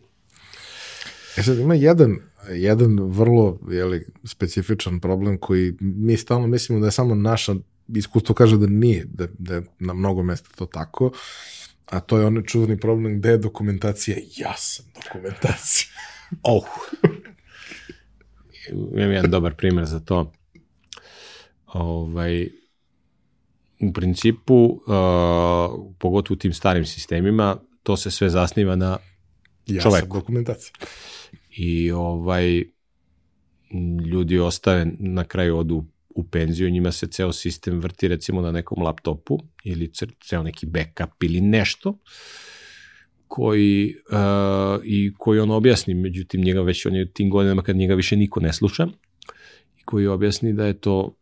E 1.41 1.43
sad 1.43 1.59
ima 1.59 1.75
jedan, 1.75 2.17
jedan 2.51 2.99
vrlo 3.01 3.59
jeli, 3.71 4.07
specifičan 4.25 5.01
problem 5.01 5.39
koji 5.39 5.75
mi 5.81 6.17
stalno 6.17 6.47
mislimo 6.47 6.81
da 6.81 6.87
je 6.87 6.93
samo 6.93 7.15
naša 7.15 7.55
iskustvo 7.89 8.35
kaže 8.35 8.57
da 8.57 8.67
nije, 8.67 9.05
da, 9.05 9.27
da 9.39 9.55
je 9.55 9.63
na 9.79 9.95
mnogo 9.95 10.23
mesta 10.23 10.49
to 10.57 10.67
tako, 10.67 11.13
a 11.87 12.01
to 12.01 12.19
je 12.19 12.27
onaj 12.27 12.43
čuveni 12.43 12.81
problem 12.81 13.19
gde 13.19 13.31
je 13.31 13.39
dokumentacija 13.39 14.17
jasan 14.37 14.87
dokumentacija. 14.95 15.87
Oh. 16.43 16.65
Imam 18.97 19.13
jedan 19.13 19.31
dobar 19.31 19.55
primjer 19.55 19.87
za 19.87 20.01
to. 20.01 20.33
Ovaj, 21.67 22.49
u 23.81 23.93
principu, 23.93 24.55
uh, 24.55 24.81
pogotovo 25.99 26.35
u 26.35 26.39
tim 26.39 26.53
starim 26.53 26.87
sistemima, 26.87 27.57
to 27.83 27.97
se 27.97 28.11
sve 28.11 28.31
zasniva 28.31 28.77
na 28.77 28.99
Jasan 29.67 29.91
Čoveku. 29.91 30.19
dokumentacija. 30.19 30.73
I 31.57 31.93
ovaj 31.93 32.65
ljudi 34.13 34.39
ostave 34.39 34.87
na 34.99 35.25
kraju 35.25 35.59
odu 35.59 35.85
u 36.15 36.25
penziju, 36.25 36.71
njima 36.71 36.93
se 36.93 37.07
ceo 37.07 37.33
sistem 37.33 37.81
vrti 37.81 38.09
recimo 38.09 38.41
na 38.41 38.53
nekom 38.53 38.83
laptopu 38.83 39.39
ili 39.65 39.89
ce- 39.93 40.07
ceo 40.21 40.43
neki 40.43 40.67
backup 40.67 41.23
ili 41.23 41.41
nešto 41.41 41.99
koji 43.29 43.95
uh, 44.11 44.85
i 44.85 45.13
koji 45.19 45.41
on 45.41 45.51
objasni, 45.51 45.95
međutim 45.95 46.41
njega 46.41 46.63
već 46.63 46.87
on 46.87 46.95
je 46.95 47.03
u 47.03 47.07
tim 47.07 47.31
godinama 47.31 47.63
kad 47.63 47.77
njega 47.77 47.95
više 47.95 48.17
niko 48.17 48.41
ne 48.41 48.53
sluša 48.53 48.89
i 49.81 49.83
koji 49.85 50.07
objasni 50.07 50.53
da 50.53 50.67
je 50.67 50.81
to 50.81 51.17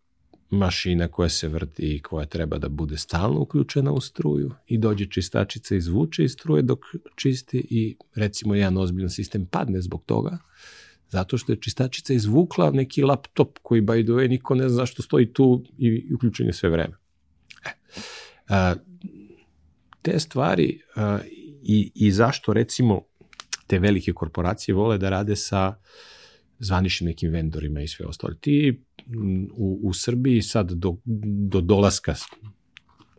mašina 0.51 1.09
koja 1.09 1.29
se 1.29 1.49
vrti 1.49 1.95
i 1.95 2.03
koja 2.03 2.27
treba 2.27 2.59
da 2.59 2.69
bude 2.69 2.97
stalno 2.97 3.41
uključena 3.41 3.93
u 3.93 4.01
struju 4.01 4.51
i 4.67 4.79
dođe 4.79 5.07
čistačica 5.07 5.75
i 5.75 5.79
izvuče 5.79 6.25
iz 6.25 6.33
struje 6.33 6.63
dok 6.63 6.79
čisti 7.17 7.67
i 7.71 7.97
recimo 8.15 8.55
jedan 8.55 8.77
ozbiljan 8.77 9.11
sistem 9.11 9.47
padne 9.47 9.81
zbog 9.81 10.03
toga 10.07 10.39
zato 11.09 11.39
što 11.39 11.53
je 11.53 11.61
čistačica 11.61 12.13
izvukla 12.13 12.71
neki 12.71 13.03
laptop 13.03 13.59
koji 13.63 13.83
by 13.83 14.05
the 14.05 14.13
way 14.13 14.29
niko 14.29 14.55
ne 14.55 14.69
zna 14.69 14.77
zašto 14.77 15.03
stoji 15.03 15.33
tu 15.33 15.65
i, 15.79 16.15
uključen 16.15 16.47
je 16.47 16.53
sve 16.53 16.71
vreme. 16.71 16.95
E, 17.65 17.71
a, 18.49 18.75
te 20.03 20.19
stvari 20.19 20.81
a, 20.97 21.19
i, 21.63 21.93
i 21.95 22.13
zašto 22.13 22.53
recimo 22.53 23.03
te 23.67 23.79
velike 23.79 24.13
korporacije 24.13 24.75
vole 24.75 24.99
da 24.99 25.11
rade 25.11 25.37
sa 25.37 25.75
zvaničnim 26.59 27.09
nekim 27.09 27.33
vendorima 27.33 27.81
i 27.81 27.89
sve 27.89 28.07
ostalo. 28.07 28.35
Ti 28.35 28.83
u, 29.53 29.81
u 29.83 29.93
Srbiji 29.95 30.43
sad 30.43 30.73
do, 30.73 30.97
do 31.49 31.61
dolaska 31.61 32.15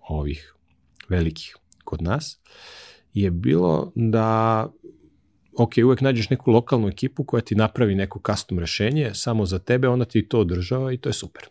ovih 0.01 0.53
velikih 1.10 1.55
kod 1.84 2.01
nas 2.01 2.39
je 3.13 3.31
bilo 3.31 3.91
da 3.96 4.67
ok, 5.58 5.72
uvek 5.86 6.01
nađeš 6.01 6.29
neku 6.29 6.51
lokalnu 6.51 6.88
ekipu 6.88 7.24
koja 7.24 7.41
ti 7.41 7.55
napravi 7.55 7.96
neko 7.96 8.22
custom 8.31 8.60
rešenje 8.60 9.12
samo 9.13 9.46
za 9.46 9.60
tebe, 9.60 9.88
ona 9.88 10.05
ti 10.05 10.27
to 10.27 10.39
održava 10.39 10.93
i 10.93 10.98
to 10.98 11.10
je 11.10 11.13
super. 11.13 11.43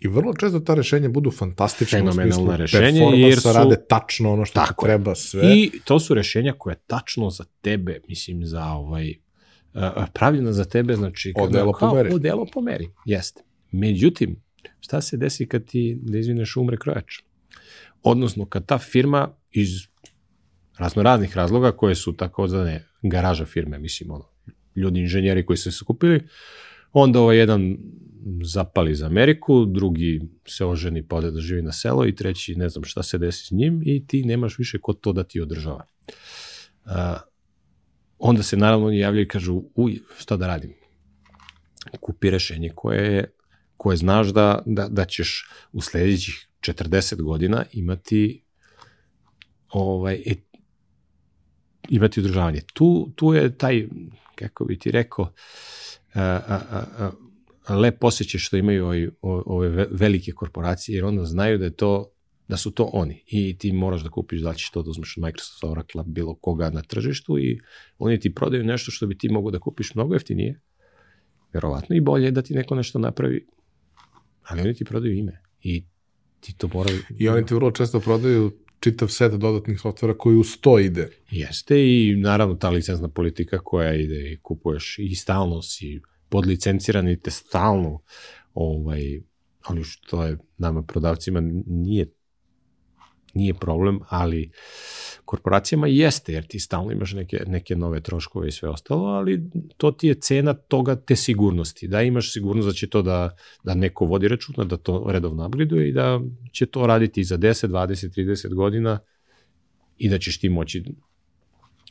I 0.00 0.08
vrlo 0.08 0.34
često 0.34 0.60
ta 0.60 0.74
rešenja 0.74 1.08
budu 1.08 1.30
fantastična 1.30 1.98
u 1.98 2.00
Fenomenalna 2.00 2.34
smislu 2.34 2.56
rešenja, 2.56 3.00
performansa, 3.00 3.26
jer 3.26 3.40
su- 3.40 3.52
rade 3.52 3.76
tačno 3.88 4.32
ono 4.32 4.44
što 4.44 4.54
Tako 4.54 4.86
treba 4.86 5.14
sve. 5.14 5.42
I 5.56 5.70
to 5.84 6.00
su 6.00 6.14
rešenja 6.14 6.54
koja 6.58 6.74
tačno 6.74 7.30
za 7.30 7.44
tebe, 7.60 8.00
mislim, 8.08 8.46
za 8.46 8.64
ovaj, 8.64 9.14
pravljena 10.14 10.52
za 10.52 10.64
tebe, 10.64 10.94
znači... 10.94 11.32
Odelo 11.36 11.72
po 11.72 11.78
kao 11.78 11.94
meri. 11.94 12.14
Odelo 12.14 12.46
po 12.52 12.60
meri, 12.60 12.88
jeste. 13.04 13.42
Međutim, 13.72 14.42
šta 14.80 15.00
se 15.00 15.16
desi 15.16 15.48
kad 15.48 15.64
ti, 15.64 15.98
da 16.02 16.18
izvineš, 16.18 16.56
umre 16.56 16.76
krojač? 16.76 17.14
Odnosno, 18.02 18.46
kad 18.46 18.66
ta 18.66 18.78
firma 18.78 19.28
iz 19.50 19.68
razno 20.78 21.02
raznih 21.02 21.36
razloga, 21.36 21.72
koje 21.72 21.94
su 21.94 22.16
tako 22.16 22.48
zvane 22.48 22.84
garaža 23.02 23.44
firme, 23.44 23.78
mislim, 23.78 24.10
ono, 24.10 24.24
ljudi 24.76 25.00
inženjeri 25.00 25.46
koji 25.46 25.56
su 25.56 25.72
se 25.72 25.78
skupili, 25.78 26.28
onda 26.92 27.20
ovaj 27.20 27.36
jedan 27.36 27.76
zapali 28.42 28.94
za 28.94 29.06
Ameriku, 29.06 29.64
drugi 29.64 30.20
se 30.46 30.64
oženi 30.64 31.02
pa 31.02 31.16
ode 31.16 31.30
da 31.30 31.40
živi 31.40 31.62
na 31.62 31.72
selo 31.72 32.06
i 32.06 32.14
treći 32.14 32.54
ne 32.54 32.68
znam 32.68 32.84
šta 32.84 33.02
se 33.02 33.18
desi 33.18 33.46
s 33.46 33.50
njim 33.50 33.82
i 33.84 34.06
ti 34.06 34.24
nemaš 34.24 34.58
više 34.58 34.78
ko 34.78 34.92
to 34.92 35.12
da 35.12 35.24
ti 35.24 35.40
održava. 35.40 35.84
Uh, 36.84 36.92
onda 38.18 38.42
se 38.42 38.56
naravno 38.56 38.86
oni 38.86 38.98
javljaju 38.98 39.24
i 39.24 39.28
kažu, 39.28 39.62
uj, 39.74 39.98
šta 40.18 40.36
da 40.36 40.46
radim? 40.46 40.74
Kupi 42.00 42.30
rešenje 42.30 42.72
koje, 42.74 43.14
je, 43.14 43.32
koje 43.76 43.96
znaš 43.96 44.28
da, 44.28 44.62
da, 44.66 44.88
da 44.88 45.04
ćeš 45.04 45.50
u 45.72 45.80
sledećih 45.80 46.48
40 46.60 47.22
godina 47.22 47.64
imati 47.72 48.44
ovaj, 49.68 50.14
e, 50.14 50.34
imati 51.88 52.20
održavanje. 52.20 52.60
Tu, 52.74 53.12
tu 53.16 53.34
je 53.34 53.58
taj, 53.58 53.88
kako 54.34 54.64
bi 54.64 54.78
ti 54.78 54.90
rekao, 54.90 55.32
a, 56.14 56.22
a, 56.22 56.60
a, 56.70 57.10
a, 57.66 57.76
lep 57.76 58.04
osjećaj 58.04 58.38
što 58.38 58.56
imaju 58.56 58.86
ove, 58.86 59.08
ove 59.22 59.68
ve- 59.68 59.88
velike 59.90 60.32
korporacije, 60.32 60.96
jer 60.96 61.04
onda 61.04 61.24
znaju 61.24 61.58
da 61.58 61.64
je 61.64 61.76
to 61.76 62.12
da 62.48 62.56
su 62.56 62.70
to 62.70 62.90
oni 62.92 63.22
i 63.26 63.58
ti 63.58 63.72
moraš 63.72 64.02
da 64.02 64.10
kupiš 64.10 64.40
da 64.40 64.50
li 64.50 64.56
ćeš 64.56 64.70
to 64.70 64.82
da 64.82 64.90
uzmeš 64.90 65.16
od 65.16 65.22
Microsoft, 65.24 65.64
Oracle, 65.64 66.04
bilo 66.06 66.34
koga 66.34 66.70
na 66.70 66.82
tržištu 66.82 67.38
i 67.38 67.60
oni 67.98 68.20
ti 68.20 68.34
prodaju 68.34 68.64
nešto 68.64 68.90
što 68.90 69.06
bi 69.06 69.18
ti 69.18 69.28
mogo 69.28 69.50
da 69.50 69.58
kupiš 69.58 69.94
mnogo 69.94 70.14
jeftinije, 70.14 70.60
verovatno 71.52 71.96
i 71.96 72.00
bolje 72.00 72.30
da 72.30 72.42
ti 72.42 72.54
neko 72.54 72.74
nešto 72.74 72.98
napravi, 72.98 73.46
ali 74.42 74.60
oni 74.60 74.74
ti 74.74 74.84
prodaju 74.84 75.14
ime 75.14 75.42
i 75.60 75.84
ti 76.40 76.54
to 76.56 76.68
mora... 76.74 76.90
I 77.18 77.28
oni 77.28 77.46
ti 77.46 77.54
vrlo 77.54 77.70
često 77.70 78.00
prodaju 78.00 78.52
čitav 78.80 79.08
set 79.08 79.32
dodatnih 79.32 79.80
softvera 79.80 80.18
koji 80.18 80.36
uz 80.36 80.56
to 80.60 80.78
ide. 80.78 81.10
Jeste 81.30 81.76
i 81.78 82.16
naravno 82.16 82.54
ta 82.54 82.70
licencna 82.70 83.08
politika 83.08 83.58
koja 83.58 83.94
ide 83.94 84.32
i 84.32 84.38
kupuješ 84.42 84.96
i 84.98 85.14
stalno 85.14 85.62
si 85.62 86.00
podlicenciran 86.28 87.08
i 87.08 87.20
te 87.20 87.30
stalno 87.30 88.02
ovaj, 88.54 89.20
ali 89.62 89.84
što 89.84 90.24
je 90.24 90.38
nama 90.58 90.82
prodavcima 90.82 91.40
nije 91.66 92.06
nije 93.34 93.54
problem, 93.54 94.00
ali 94.08 94.50
korporacijama 95.24 95.86
jeste, 95.86 96.32
jer 96.32 96.46
ti 96.46 96.58
stalno 96.58 96.92
imaš 96.92 97.12
neke, 97.12 97.42
neke 97.46 97.76
nove 97.76 98.00
troškove 98.00 98.48
i 98.48 98.52
sve 98.52 98.68
ostalo, 98.68 99.04
ali 99.04 99.50
to 99.76 99.90
ti 99.90 100.08
je 100.08 100.14
cena 100.14 100.54
toga 100.54 100.96
te 100.96 101.16
sigurnosti, 101.16 101.88
da 101.88 102.02
imaš 102.02 102.32
sigurnost 102.32 102.68
da 102.68 102.72
će 102.72 102.88
to 102.88 103.02
da, 103.02 103.36
da 103.64 103.74
neko 103.74 104.04
vodi 104.04 104.28
računa, 104.28 104.64
da 104.64 104.76
to 104.76 105.06
redovno 105.08 105.46
upgradeuje 105.46 105.88
i 105.88 105.92
da 105.92 106.20
će 106.52 106.66
to 106.66 106.86
raditi 106.86 107.24
za 107.24 107.38
10, 107.38 107.66
20, 107.66 108.20
30 108.20 108.54
godina 108.54 108.98
i 109.98 110.08
da 110.08 110.18
ćeš 110.18 110.40
ti 110.40 110.48
moći 110.48 110.84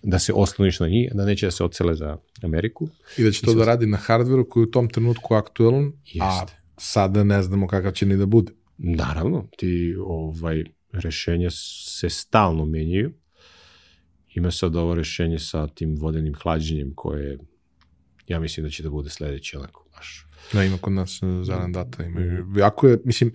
da 0.04 0.20
se 0.20 0.34
osloniš 0.34 0.80
na 0.80 0.88
njih, 0.88 1.12
da 1.14 1.26
neće 1.26 1.48
da 1.48 1.52
se 1.52 1.64
ocele 1.64 1.96
za 1.96 2.18
Ameriku. 2.44 2.88
I 3.18 3.24
da 3.24 3.32
će 3.32 3.42
to 3.42 3.54
da 3.54 3.66
radi 3.66 3.86
na 3.86 3.98
hardveru 3.98 4.50
koji 4.50 4.62
je 4.64 4.68
u 4.68 4.72
tom 4.72 4.90
trenutku 4.90 5.34
aktualan, 5.34 5.92
Jeste. 6.06 6.24
a 6.24 6.46
sada 6.78 7.24
ne 7.24 7.42
znamo 7.44 7.68
kakav 7.68 7.92
će 7.92 8.06
ni 8.06 8.18
da 8.18 8.26
bude. 8.26 8.52
Naravno, 8.78 9.48
ti 9.58 9.96
ovaj, 10.00 10.64
rešenja 10.92 11.50
se 11.52 12.10
stalno 12.10 12.66
menjaju. 12.66 13.14
Ima 14.36 14.52
sad 14.52 14.76
ovo 14.76 14.96
rešenje 14.96 15.40
sa 15.40 15.68
tim 15.68 15.96
vodenim 16.00 16.36
hlađenjem 16.36 16.94
koje 16.96 17.38
ja 18.28 18.40
mislim 18.40 18.64
da 18.64 18.70
će 18.70 18.84
da 18.84 18.90
bude 18.90 19.10
sledeće 19.10 19.58
onako 19.58 19.86
baš. 19.96 20.28
Da, 20.54 20.64
ima 20.64 20.78
kod 20.78 20.94
nas 20.94 21.24
uh, 21.24 21.46
Zaran 21.46 21.72
Data. 21.72 22.04
Imaju. 22.04 22.46
Jako 22.58 22.88
je, 22.88 23.00
mislim, 23.06 23.32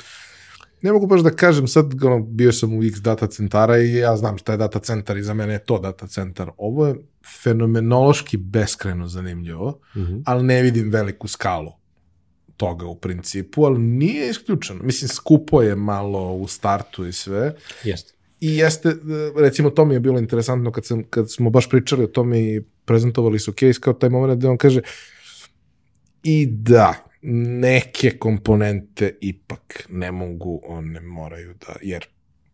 ne 0.83 0.93
mogu 0.93 1.07
baš 1.07 1.21
da 1.21 1.31
kažem, 1.31 1.69
sad 1.69 2.05
ono, 2.05 2.21
bio 2.21 2.53
sam 2.53 2.79
u 2.79 2.85
X 2.85 2.99
data 2.99 3.27
centara 3.27 3.79
i 3.79 3.95
ja 3.95 4.17
znam 4.17 4.39
šta 4.39 4.53
je 4.53 4.59
data 4.59 4.79
centar 4.79 5.17
i 5.17 5.23
za 5.23 5.35
mene 5.35 5.53
je 5.53 5.65
to 5.65 5.79
data 5.79 6.07
centar. 6.07 6.51
Ovo 6.57 6.87
je 6.87 6.95
fenomenološki 7.43 8.37
beskreno 8.37 9.09
zanimljivo, 9.09 9.81
Mm 9.95 10.01
-hmm. 10.01 10.23
ali 10.27 10.43
ne 10.43 10.63
vidim 10.63 10.91
veliku 10.91 11.29
skalu 11.29 11.73
toga 12.57 12.87
u 12.87 12.95
principu, 12.95 13.65
ali 13.65 13.79
nije 13.79 14.31
isključeno. 14.31 14.83
Mislim, 14.83 15.09
skupo 15.09 15.63
je 15.63 15.77
malo 15.77 16.33
u 16.33 16.49
startu 16.49 17.07
i 17.07 17.13
sve. 17.13 17.55
Jeste. 17.85 18.13
I 18.41 18.57
jeste, 18.57 18.95
recimo, 19.37 19.71
to 19.71 19.85
mi 19.85 19.95
je 19.95 20.01
bilo 20.01 20.19
interesantno 20.19 20.73
kad, 20.73 20.87
sam, 20.87 21.03
kad 21.11 21.33
smo 21.33 21.51
baš 21.51 21.69
pričali 21.69 22.05
o 22.05 22.07
tome 22.07 22.41
i 22.41 22.63
prezentovali 22.85 23.39
su 23.39 23.53
case 23.53 23.81
kao 23.81 23.93
taj 23.93 24.11
moment 24.11 24.39
gde 24.39 24.49
on 24.49 24.57
kaže 24.57 24.81
i 26.23 26.47
da, 26.47 26.95
neke 27.23 28.19
komponente 28.19 29.19
ipak 29.21 29.87
ne 29.91 30.13
mogu, 30.13 30.61
one 30.65 31.01
moraju 31.01 31.55
da, 31.55 31.77
jer 31.83 32.07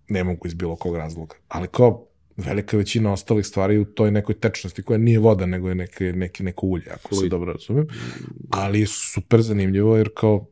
ne 0.08 0.24
mogu 0.24 0.46
iz 0.46 0.54
bilo 0.54 0.76
kog 0.76 0.96
razloga. 0.96 1.36
Ali 1.48 1.68
kao 1.68 2.07
velika 2.38 2.76
većina 2.76 3.12
ostalih 3.12 3.46
stvari 3.46 3.78
u 3.78 3.84
toj 3.84 4.10
nekoj 4.10 4.34
tečnosti 4.34 4.82
koja 4.82 4.98
nije 4.98 5.18
voda, 5.18 5.46
nego 5.46 5.68
je 5.68 5.74
neke, 5.74 6.12
neke, 6.12 6.44
neko 6.44 6.66
ulje, 6.66 6.84
ako 6.90 7.08
se 7.08 7.18
Fluid. 7.18 7.30
dobro 7.30 7.52
razumem. 7.52 7.86
Ali 8.50 8.80
je 8.80 8.86
super 8.86 9.42
zanimljivo, 9.42 9.96
jer 9.96 10.08
kao 10.16 10.46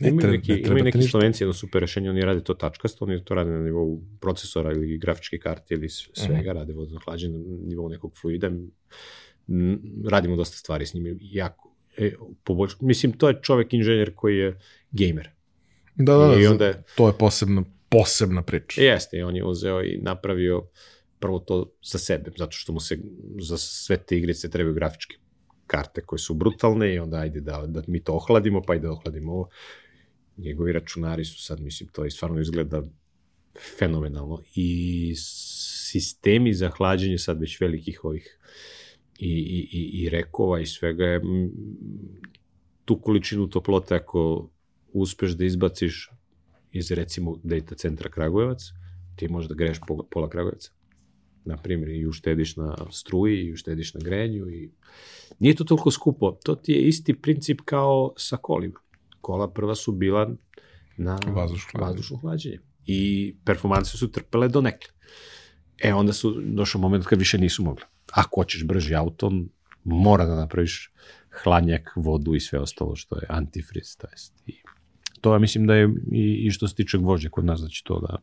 ne 0.00 0.08
Imaju 0.08 0.30
neki, 0.30 0.52
ne 0.52 0.58
imaju 0.60 0.84
neki 0.84 1.02
slovenci 1.02 1.42
jedno 1.42 1.52
super 1.52 1.80
rešenje, 1.80 2.10
oni 2.10 2.20
rade 2.20 2.44
to 2.44 2.54
tačkasto, 2.54 3.04
oni 3.04 3.24
to 3.24 3.34
rade 3.34 3.50
na 3.50 3.60
nivou 3.60 4.02
procesora 4.20 4.72
ili 4.72 4.98
grafičke 4.98 5.38
karte 5.38 5.74
ili 5.74 5.88
s- 5.88 6.08
svega, 6.12 6.52
rade 6.52 6.72
vodno 6.72 7.00
hlađenje 7.04 7.38
na 7.38 7.56
nivou 7.68 7.88
nekog 7.88 8.16
fluida. 8.20 8.50
Radimo 10.10 10.36
dosta 10.36 10.56
stvari 10.56 10.86
s 10.86 10.94
njim, 10.94 11.18
jako 11.20 11.74
e, 11.96 12.12
poboljš... 12.44 12.76
Mislim, 12.80 13.12
to 13.12 13.28
je 13.28 13.38
čovek 13.42 13.72
inženjer 13.72 14.12
koji 14.14 14.36
je 14.36 14.58
gamer. 14.90 15.30
Da, 15.94 16.16
da, 16.16 16.40
I 16.40 16.46
onda 16.46 16.72
to 16.96 17.06
je 17.06 17.12
posebna, 17.18 17.64
posebna 17.98 18.42
priča. 18.42 18.82
jeste, 18.82 19.24
on 19.24 19.36
je 19.36 19.44
uzeo 19.44 19.82
i 19.82 19.98
napravio 20.02 20.68
prvo 21.18 21.38
to 21.38 21.72
za 21.82 21.98
sebe, 21.98 22.30
zato 22.36 22.52
što 22.52 22.72
mu 22.72 22.80
se 22.80 22.98
za 23.40 23.58
sve 23.58 23.96
te 23.96 24.16
igrice 24.16 24.50
trebaju 24.50 24.74
grafičke 24.74 25.16
karte 25.66 26.00
koje 26.00 26.18
su 26.18 26.34
brutalne 26.34 26.94
i 26.94 26.98
onda 26.98 27.16
ajde 27.16 27.40
da, 27.40 27.64
da 27.66 27.82
mi 27.86 28.04
to 28.04 28.14
ohladimo, 28.14 28.62
pa 28.62 28.74
i 28.74 28.80
da 28.80 28.92
ohladimo 28.92 29.32
ovo. 29.32 29.48
Njegovi 30.36 30.72
računari 30.72 31.24
su 31.24 31.42
sad, 31.42 31.60
mislim, 31.60 31.88
to 31.88 32.04
je 32.04 32.10
stvarno 32.10 32.40
izgleda 32.40 32.82
fenomenalno. 33.78 34.42
I 34.54 35.14
sistemi 35.90 36.54
za 36.54 36.70
hlađenje 36.70 37.18
sad 37.18 37.40
već 37.40 37.60
velikih 37.60 38.04
ovih 38.04 38.38
i, 39.18 39.30
i, 39.30 39.68
i, 39.72 40.02
i 40.02 40.08
rekova 40.08 40.60
i 40.60 40.66
svega 40.66 41.04
je 41.04 41.20
tu 42.84 43.00
količinu 43.00 43.48
toplote 43.50 43.94
ako 43.94 44.50
uspeš 44.92 45.32
da 45.32 45.44
izbaciš 45.44 46.10
iz 46.78 46.90
recimo 46.90 47.36
data 47.42 47.74
centra 47.74 48.10
Kragujevac, 48.10 48.62
ti 49.16 49.28
možeš 49.28 49.48
da 49.48 49.54
greješ 49.54 49.80
pola, 50.10 50.28
Kragujevca. 50.28 50.70
Na 51.44 51.56
primjer, 51.56 51.90
i 51.90 52.06
uštediš 52.06 52.56
na 52.56 52.76
struji, 52.90 53.44
i 53.44 53.52
uštediš 53.52 53.94
na 53.94 54.00
grenju 54.04 54.50
i 54.50 54.70
nije 55.38 55.54
to 55.54 55.64
toliko 55.64 55.90
skupo. 55.90 56.38
To 56.44 56.54
ti 56.54 56.72
je 56.72 56.88
isti 56.88 57.14
princip 57.14 57.60
kao 57.64 58.12
sa 58.16 58.36
kolima. 58.36 58.80
Kola 59.20 59.52
prva 59.52 59.74
su 59.74 59.92
bila 59.92 60.30
na 60.96 61.18
Vazdušno 61.26 61.80
vazdušno 61.80 62.16
hlađenje. 62.16 62.58
I 62.86 63.34
performanse 63.44 63.98
su 63.98 64.12
trpele 64.12 64.48
do 64.48 64.60
nekle. 64.60 64.90
E, 65.82 65.94
onda 65.94 66.12
su 66.12 66.40
došao 66.40 66.80
moment 66.80 67.06
kad 67.06 67.18
više 67.18 67.38
nisu 67.38 67.62
mogli. 67.64 67.84
Ako 68.12 68.40
hoćeš 68.40 68.64
brži 68.64 68.94
auto, 68.94 69.32
mora 69.84 70.24
da 70.24 70.36
napraviš 70.36 70.92
hladnjak, 71.42 71.92
vodu 71.96 72.34
i 72.34 72.40
sve 72.40 72.58
ostalo 72.58 72.96
što 72.96 73.16
je 73.16 73.26
antifriz. 73.28 73.96
To, 73.96 74.06
jest. 74.12 74.42
I 74.46 74.54
to 75.26 75.32
ja 75.32 75.38
mislim 75.38 75.66
da 75.66 75.74
je 75.74 75.88
i, 76.12 76.46
i 76.46 76.50
što 76.50 76.68
se 76.68 76.74
tiče 76.74 76.98
gvožđe 76.98 77.28
kod 77.28 77.44
nas, 77.44 77.60
znači 77.60 77.84
to 77.84 78.00
da 78.00 78.16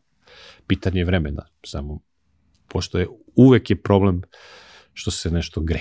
pitanje 0.66 1.04
vremena 1.04 1.42
samo, 1.66 2.00
pošto 2.68 2.98
je 2.98 3.06
uvek 3.36 3.70
je 3.70 3.76
problem 3.76 4.22
što 4.92 5.10
se 5.10 5.30
nešto 5.30 5.60
gre. 5.60 5.80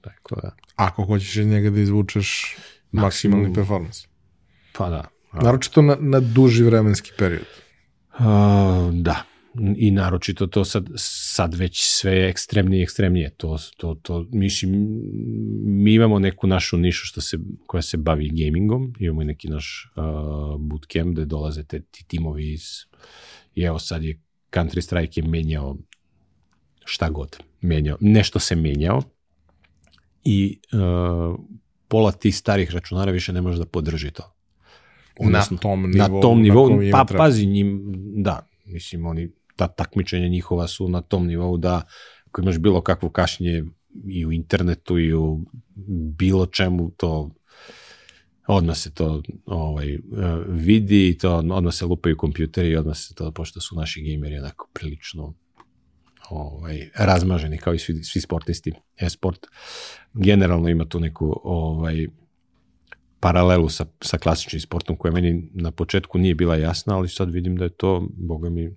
Tako 0.00 0.40
da, 0.40 0.56
Ako 0.76 1.04
hoćeš 1.04 1.36
iz 1.36 1.46
njega 1.46 1.70
da 1.70 1.80
izvučeš 1.80 2.56
maksimalni 2.92 3.42
Maksimum. 3.42 3.54
performans. 3.54 4.06
pa 4.72 4.88
da. 4.90 5.08
A, 5.30 5.42
Naročito 5.42 5.82
na, 5.82 5.96
na 6.00 6.20
duži 6.20 6.64
vremenski 6.64 7.10
period. 7.18 7.46
a, 8.18 8.90
da, 8.94 9.22
i 9.76 9.90
naročito 9.90 10.46
to 10.46 10.64
sad, 10.64 10.88
sad 10.96 11.54
već 11.54 11.80
sve 11.82 12.12
je 12.12 12.28
ekstremnije 12.28 12.80
i 12.80 12.82
ekstremnije. 12.82 13.30
To, 13.30 13.56
to, 13.76 13.94
to, 13.94 14.26
mislim, 14.32 15.00
mi 15.64 15.94
imamo 15.94 16.18
neku 16.18 16.46
našu 16.46 16.76
nišu 16.76 17.06
što 17.06 17.20
se, 17.20 17.38
koja 17.66 17.82
se 17.82 17.96
bavi 17.96 18.30
gamingom, 18.32 18.94
imamo 18.98 19.22
i 19.22 19.24
neki 19.24 19.48
naš 19.48 19.92
uh, 19.96 20.60
bootcamp 20.60 21.12
gde 21.12 21.24
dolaze 21.24 21.64
te, 21.64 21.80
ti 21.80 22.04
timovi 22.08 22.52
iz, 22.52 22.62
i 23.54 23.62
evo 23.62 23.78
sad 23.78 24.02
je 24.02 24.20
Country 24.52 24.80
Strike 24.80 25.20
je 25.20 25.28
menjao 25.28 25.76
šta 26.84 27.10
god, 27.10 27.38
menjao, 27.60 27.96
nešto 28.00 28.38
se 28.38 28.56
menjao 28.56 29.02
i 30.24 30.58
uh, 30.72 31.40
pola 31.88 32.12
tih 32.12 32.36
starih 32.36 32.70
računara 32.70 33.12
više 33.12 33.32
ne 33.32 33.40
može 33.40 33.58
da 33.58 33.66
podrži 33.66 34.10
to. 34.10 34.34
Odnosno, 35.20 35.54
na 35.54 35.60
tom 35.60 35.90
na 35.90 36.06
nivou. 36.06 36.22
tom 36.22 36.42
nivou, 36.42 36.82
ima 36.82 36.98
pa 36.98 37.04
treba. 37.04 37.24
pazi 37.24 37.46
njim, 37.46 37.94
da, 38.16 38.48
mislim, 38.64 39.06
oni, 39.06 39.30
ta 39.60 39.68
takmičenja 39.68 40.28
njihova 40.28 40.68
su 40.68 40.88
na 40.88 41.02
tom 41.02 41.26
nivou 41.26 41.56
da 41.56 41.82
ako 42.26 42.40
imaš 42.40 42.58
bilo 42.58 42.80
kakvo 42.80 43.10
kašnje 43.10 43.64
i 44.06 44.26
u 44.26 44.32
internetu 44.32 44.98
i 44.98 45.14
u 45.14 45.40
bilo 46.16 46.46
čemu, 46.46 46.90
to 46.96 47.30
odmah 48.46 48.76
se 48.76 48.94
to 48.94 49.22
ovaj, 49.46 49.94
eh, 49.94 49.98
vidi 50.48 51.08
i 51.08 51.18
to 51.18 51.36
odmah 51.36 51.74
se 51.74 51.86
lupaju 51.86 52.16
kompjuteri 52.16 52.68
i 52.68 52.76
odmah 52.76 52.96
se 52.96 53.14
to, 53.14 53.32
pošto 53.32 53.60
su 53.60 53.76
naši 53.76 54.02
gejmeri 54.02 54.38
onako 54.38 54.68
prilično 54.72 55.34
ovaj, 56.30 56.90
razmaženi 56.96 57.58
kao 57.58 57.74
i 57.74 57.78
svi, 57.78 58.04
svi 58.04 58.20
sportisti. 58.20 58.72
E-sport 58.96 59.46
generalno 60.14 60.68
ima 60.68 60.84
tu 60.84 61.00
neku 61.00 61.40
ovaj, 61.44 62.06
paralelu 63.20 63.68
sa, 63.68 63.86
sa 64.00 64.18
klasičnim 64.18 64.60
sportom 64.60 64.96
koja 64.96 65.12
meni 65.12 65.50
na 65.54 65.70
početku 65.70 66.18
nije 66.18 66.34
bila 66.34 66.56
jasna, 66.56 66.96
ali 66.96 67.08
sad 67.08 67.30
vidim 67.30 67.56
da 67.56 67.64
je 67.64 67.70
to, 67.70 68.08
boga 68.16 68.50
mi, 68.50 68.70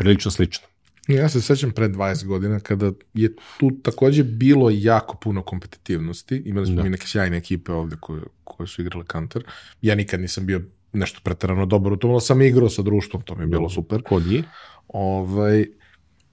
prilično 0.00 0.30
slično. 0.30 0.66
Ja 1.08 1.28
se 1.28 1.40
sećam 1.40 1.70
pre 1.70 1.88
20 1.88 2.26
godina 2.26 2.60
kada 2.60 2.92
je 3.14 3.34
tu 3.58 3.70
takođe 3.82 4.24
bilo 4.24 4.70
jako 4.72 5.16
puno 5.16 5.42
kompetitivnosti. 5.42 6.42
Imali 6.44 6.66
smo 6.66 6.76
Da. 6.76 6.82
mi 6.82 6.90
neke 6.90 7.06
sjajne 7.06 7.36
ekipe 7.36 7.72
ovde 7.72 7.96
koje, 8.00 8.22
koje 8.44 8.66
su 8.66 8.82
igrale 8.82 9.04
Counter. 9.12 9.44
Ja 9.82 9.94
nikad 9.94 10.20
nisam 10.20 10.46
bio 10.46 10.62
nešto 10.92 11.20
pretarano 11.24 11.66
dobar 11.66 11.92
u 11.92 11.96
tom, 11.96 12.10
ali 12.10 12.20
sam 12.20 12.42
igrao 12.42 12.68
sa 12.68 12.82
društvom, 12.82 13.22
to 13.22 13.34
mi 13.34 13.42
je 13.42 13.46
bilo 13.46 13.70
super. 13.70 14.02
Ko 14.02 14.20
nije? 14.20 14.42
Ovaj, 14.88 15.66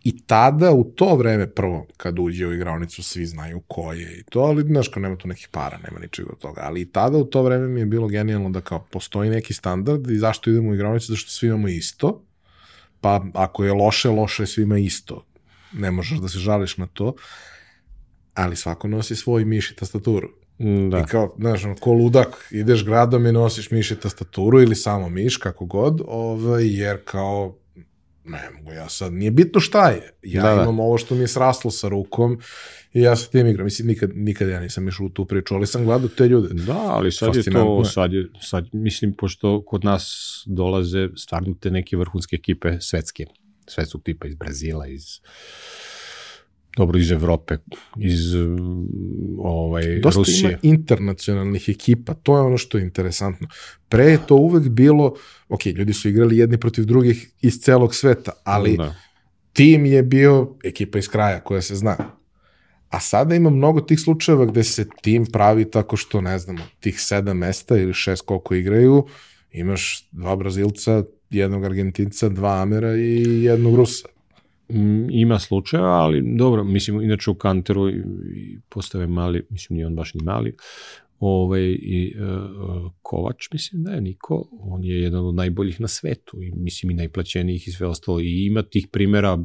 I 0.04 0.22
tada, 0.26 0.72
u 0.72 0.84
to 0.84 1.16
vreme, 1.16 1.48
prvo, 1.48 1.88
kad 1.98 2.20
uđe 2.20 2.48
u 2.48 2.54
igraonicu, 2.54 3.04
svi 3.04 3.26
znaju 3.26 3.60
ko 3.68 3.94
je 3.94 4.20
i 4.20 4.24
to, 4.24 4.40
ali, 4.40 4.64
znaš, 4.64 4.88
kao 4.88 5.02
nema 5.02 5.16
tu 5.16 5.28
nekih 5.28 5.48
para, 5.52 5.78
nema 5.78 6.00
ničega 6.00 6.30
od 6.32 6.38
toga. 6.40 6.62
Ali 6.64 6.82
i 6.82 6.86
tada, 6.92 7.18
u 7.18 7.26
to 7.26 7.44
vreme 7.44 7.68
mi 7.68 7.80
je 7.80 7.86
bilo 7.86 8.08
genijalno 8.08 8.50
da 8.50 8.62
kao 8.62 8.86
postoji 8.92 9.30
neki 9.30 9.54
standard 9.54 10.12
i 10.12 10.18
zašto 10.18 10.50
idemo 10.50 10.70
u 10.70 10.74
igraonicu, 10.74 11.12
zašto 11.12 11.32
svi 11.32 11.48
imamo 11.48 11.68
isto, 11.68 12.24
pa 13.02 13.26
ako 13.34 13.64
je 13.64 13.74
loše, 13.74 14.10
loše 14.10 14.44
je 14.44 14.48
svima 14.48 14.78
isto. 14.78 15.26
Ne 15.74 15.92
možeš 15.92 16.20
da 16.20 16.28
se 16.28 16.40
žališ 16.40 16.78
na 16.78 16.88
to, 16.88 17.14
ali 18.34 18.56
svako 18.56 18.88
nosi 18.88 19.16
svoj 19.16 19.46
miš 19.46 19.72
i 19.72 19.76
tastaturu. 19.76 20.30
Da. 20.92 21.00
I 21.00 21.04
kao, 21.04 21.36
znaš, 21.38 21.62
ko 21.80 21.92
ludak, 21.92 22.48
ideš 22.52 22.86
gradom 22.86 23.26
i 23.26 23.32
nosiš 23.32 23.72
miš 23.72 23.92
i 23.92 24.00
tastaturu 24.00 24.62
ili 24.62 24.76
samo 24.76 25.10
miš, 25.10 25.38
kako 25.38 25.66
god, 25.66 26.02
ovaj, 26.08 26.80
jer 26.80 27.04
kao, 27.06 27.56
ne 28.28 28.50
mogu 28.58 28.72
ja 28.72 28.90
sad, 28.90 29.14
nije 29.14 29.32
bitno 29.32 29.60
šta 29.60 29.90
je. 29.90 30.14
Ja 30.24 30.44
Da, 30.44 30.56
da. 30.56 30.62
imam 30.62 30.80
ovo 30.80 30.98
što 30.98 31.16
mi 31.16 31.22
je 31.22 31.28
sraslo 31.28 31.72
sa 31.72 31.88
rukom 31.88 32.40
i 32.94 33.02
ja 33.02 33.16
sa 33.16 33.30
tim 33.30 33.48
igram. 33.48 33.66
Mislim, 33.66 33.88
nikad, 33.88 34.10
nikad 34.14 34.50
ja 34.50 34.60
nisam 34.60 34.88
išao 34.88 35.06
u 35.06 35.10
tu 35.10 35.26
priču, 35.26 35.56
ali 35.56 35.68
sam 35.68 35.86
gledao 35.86 36.10
te 36.10 36.28
ljude. 36.28 36.54
Da, 36.54 36.78
ali 36.78 37.12
sad 37.12 37.36
je 37.36 37.44
to, 37.44 37.86
sad 37.86 38.14
je, 38.14 38.30
sad, 38.42 38.68
mislim, 38.74 39.14
pošto 39.14 39.64
kod 39.66 39.84
nas 39.84 40.44
dolaze 40.46 41.10
stvarno 41.16 41.56
te 41.60 41.72
neke 41.72 41.98
vrhunske 41.98 42.36
ekipe 42.36 42.82
svetske 42.82 43.26
Sve 43.70 43.86
su 43.86 44.00
tipa 44.00 44.28
iz 44.28 44.36
Brazila, 44.36 44.88
iz 44.88 45.20
dobro 46.78 47.00
iz 47.00 47.12
Evrope, 47.12 47.58
iz 47.98 48.20
ovaj, 49.38 50.00
Dosta 50.00 50.20
Rusije. 50.20 50.50
ima 50.50 50.60
internacionalnih 50.62 51.70
ekipa, 51.70 52.14
to 52.14 52.38
je 52.38 52.42
ono 52.42 52.58
što 52.58 52.78
je 52.78 52.84
interesantno. 52.84 53.48
Pre 53.90 54.04
je 54.04 54.20
to 54.28 54.36
uvek 54.36 54.70
bilo, 54.70 55.16
ok, 55.50 55.66
ljudi 55.66 55.94
su 55.94 56.10
igrali 56.10 56.38
jedni 56.38 56.58
protiv 56.58 56.86
drugih 56.86 57.32
iz 57.42 57.60
celog 57.60 57.96
sveta, 57.96 58.32
ali 58.44 58.78
Da. 58.78 58.96
tim 59.54 59.86
je 59.86 60.04
bio 60.04 60.56
ekipa 60.64 61.00
iz 61.00 61.10
kraja 61.10 61.40
koja 61.40 61.62
se 61.62 61.76
zna. 61.76 61.98
A 62.90 63.00
sada 63.00 63.36
ima 63.36 63.50
mnogo 63.50 63.82
tih 63.82 64.00
slučajeva 64.00 64.46
gde 64.46 64.64
se 64.64 64.86
tim 65.02 65.26
pravi 65.26 65.72
tako 65.72 65.98
što, 65.98 66.22
ne 66.22 66.40
znamo, 66.40 66.60
tih 66.80 67.02
sedam 67.02 67.38
mesta 67.38 67.78
ili 67.78 67.94
šest 67.94 68.22
koliko 68.26 68.56
igraju, 68.56 69.06
imaš 69.52 70.08
dva 70.12 70.36
Brazilca, 70.36 71.04
jednog 71.30 71.66
Argentinca, 71.66 72.30
dva 72.30 72.62
Amera 72.62 72.96
i 72.96 73.44
jednog 73.44 73.76
Rusa. 73.76 74.08
Mm, 74.70 75.10
Ima 75.12 75.40
slučajeva, 75.40 75.90
ali 75.90 76.38
dobro, 76.38 76.64
mislim, 76.64 77.02
inače 77.02 77.30
u 77.30 77.36
Kanteru 77.36 77.90
i- 77.90 78.04
postave 78.70 79.08
mali, 79.08 79.46
mislim, 79.50 79.76
nije 79.76 79.88
on 79.88 79.96
baš 79.96 80.14
ni 80.14 80.22
mali, 80.24 80.56
ovaj, 81.20 81.62
i 81.72 82.14
uh, 82.16 82.92
Kovač, 83.02 83.52
mislim 83.52 83.84
da 83.84 83.92
je 83.92 84.02
Niko, 84.02 84.50
on 84.52 84.84
je 84.84 85.02
jedan 85.02 85.26
od 85.26 85.36
najboljih 85.36 85.82
na 85.82 85.88
svetu 85.88 86.44
i 86.44 86.52
mislim 86.52 86.92
i 86.92 86.96
najplaćenijih 86.96 87.68
i 87.68 87.72
sve 87.72 87.88
ostalo 87.88 88.20
i 88.20 88.46
ima 88.46 88.62
tih 88.64 88.88
primjera, 88.92 89.38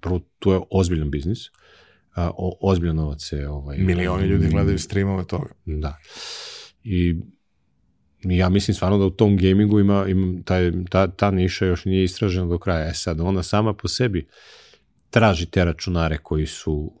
prvo, 0.00 0.20
to 0.38 0.52
je 0.54 0.60
ozbiljan 0.70 1.10
biznis, 1.10 1.38
a, 2.14 2.30
o, 2.30 2.58
ozbiljan 2.60 2.96
novac 2.96 3.22
se 3.22 3.48
ovaj, 3.48 3.78
Milioni 3.78 4.26
ljudi 4.26 4.48
gledaju 4.48 4.78
streamove 4.78 5.24
toga. 5.26 5.48
Da. 5.64 5.96
I 6.84 7.14
ja 8.22 8.48
mislim 8.48 8.74
stvarno 8.74 8.98
da 8.98 9.04
u 9.04 9.10
tom 9.10 9.36
gamingu 9.36 9.80
ima, 9.80 10.06
ima 10.08 10.42
taj, 10.44 10.72
ta, 10.90 11.06
ta 11.06 11.30
niša 11.30 11.66
još 11.66 11.84
nije 11.84 12.04
istražena 12.04 12.46
do 12.46 12.58
kraja. 12.58 12.88
E 12.88 12.94
sad, 12.94 13.20
ona 13.20 13.42
sama 13.42 13.74
po 13.74 13.88
sebi 13.88 14.28
traži 15.10 15.46
te 15.46 15.64
računare 15.64 16.18
koji 16.18 16.46
su 16.46 16.92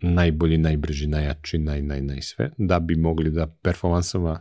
najbolji, 0.00 0.58
najbrži, 0.58 1.06
najjači, 1.06 1.58
naj, 1.58 1.82
naj, 1.82 2.02
naj 2.02 2.22
sve, 2.22 2.50
da 2.58 2.80
bi 2.80 2.96
mogli 2.96 3.30
da 3.30 3.46
performansama 3.46 4.40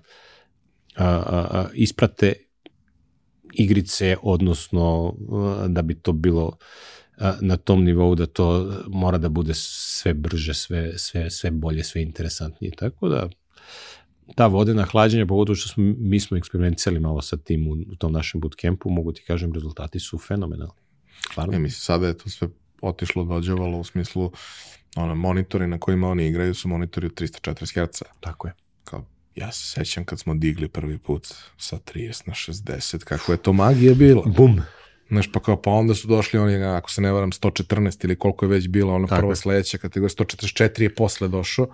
a, 0.95 1.05
a, 1.05 1.47
a, 1.51 1.67
isprate 1.73 2.33
igrice, 3.53 4.17
odnosno 4.21 5.15
a, 5.31 5.67
da 5.67 5.81
bi 5.81 5.95
to 5.95 6.11
bilo 6.11 6.57
a, 7.17 7.33
na 7.41 7.57
tom 7.57 7.83
nivou 7.83 8.15
da 8.15 8.25
to 8.25 8.73
mora 8.87 9.17
da 9.17 9.29
bude 9.29 9.53
sve 9.55 10.13
brže, 10.13 10.53
sve, 10.53 10.97
sve, 10.97 11.29
sve 11.29 11.51
bolje, 11.51 11.83
sve 11.83 12.01
interesantnije. 12.01 12.71
Tako 12.71 13.09
da 13.09 13.29
ta 14.35 14.47
vodena 14.47 14.83
hlađenja, 14.83 15.25
pogotovo 15.25 15.55
što 15.55 15.69
smo, 15.69 15.83
mi 15.97 16.19
smo 16.19 16.37
eksperimentirali 16.37 16.99
malo 16.99 17.21
sa 17.21 17.37
tim 17.37 17.67
u, 17.67 17.71
u 17.91 17.95
tom 17.95 18.11
našem 18.11 18.41
bootcampu, 18.41 18.89
mogu 18.89 19.11
ti 19.11 19.23
kažem, 19.27 19.53
rezultati 19.53 19.99
su 19.99 20.17
fenomenalni. 20.17 20.73
Stvarno. 21.31 21.53
Ja 21.53 21.59
mislim, 21.59 21.79
sada 21.79 22.07
je 22.07 22.17
to 22.17 22.29
sve 22.29 22.47
otišlo, 22.81 23.23
dođevalo 23.23 23.77
u 23.77 23.83
smislu 23.83 24.31
ono, 24.95 25.15
monitori 25.15 25.67
na 25.67 25.79
kojima 25.79 26.09
oni 26.09 26.27
igraju 26.27 26.53
su 26.53 26.67
monitori 26.67 27.07
od 27.07 27.13
340 27.13 27.85
Hz. 27.85 28.01
Tako 28.19 28.47
je. 28.47 28.53
Kao, 28.83 29.05
ja 29.35 29.51
se 29.51 29.67
sećam 29.67 30.05
kad 30.05 30.19
smo 30.19 30.35
digli 30.35 30.67
prvi 30.67 30.97
put 30.97 31.27
sa 31.57 31.77
30 31.77 32.27
na 32.27 32.33
60, 32.33 33.03
kako 33.03 33.31
je 33.31 33.37
to 33.37 33.53
magija 33.53 33.93
bila. 33.93 34.23
Bum. 34.25 34.61
Znaš, 35.09 35.31
pa 35.31 35.39
kao, 35.39 35.61
pa 35.61 35.71
onda 35.71 35.95
su 35.95 36.07
došli 36.07 36.39
oni, 36.39 36.55
ako 36.55 36.91
se 36.91 37.01
ne 37.01 37.11
varam, 37.11 37.31
114 37.31 38.05
ili 38.05 38.15
koliko 38.15 38.45
je 38.45 38.49
već 38.49 38.67
bilo, 38.67 38.93
ono 38.93 39.07
Tako 39.07 39.19
prva 39.19 39.31
je. 39.31 39.35
sledeća 39.35 39.77
kategorija, 39.77 40.15
144 40.15 40.81
je 40.81 40.95
posle 40.95 41.27
došao, 41.27 41.67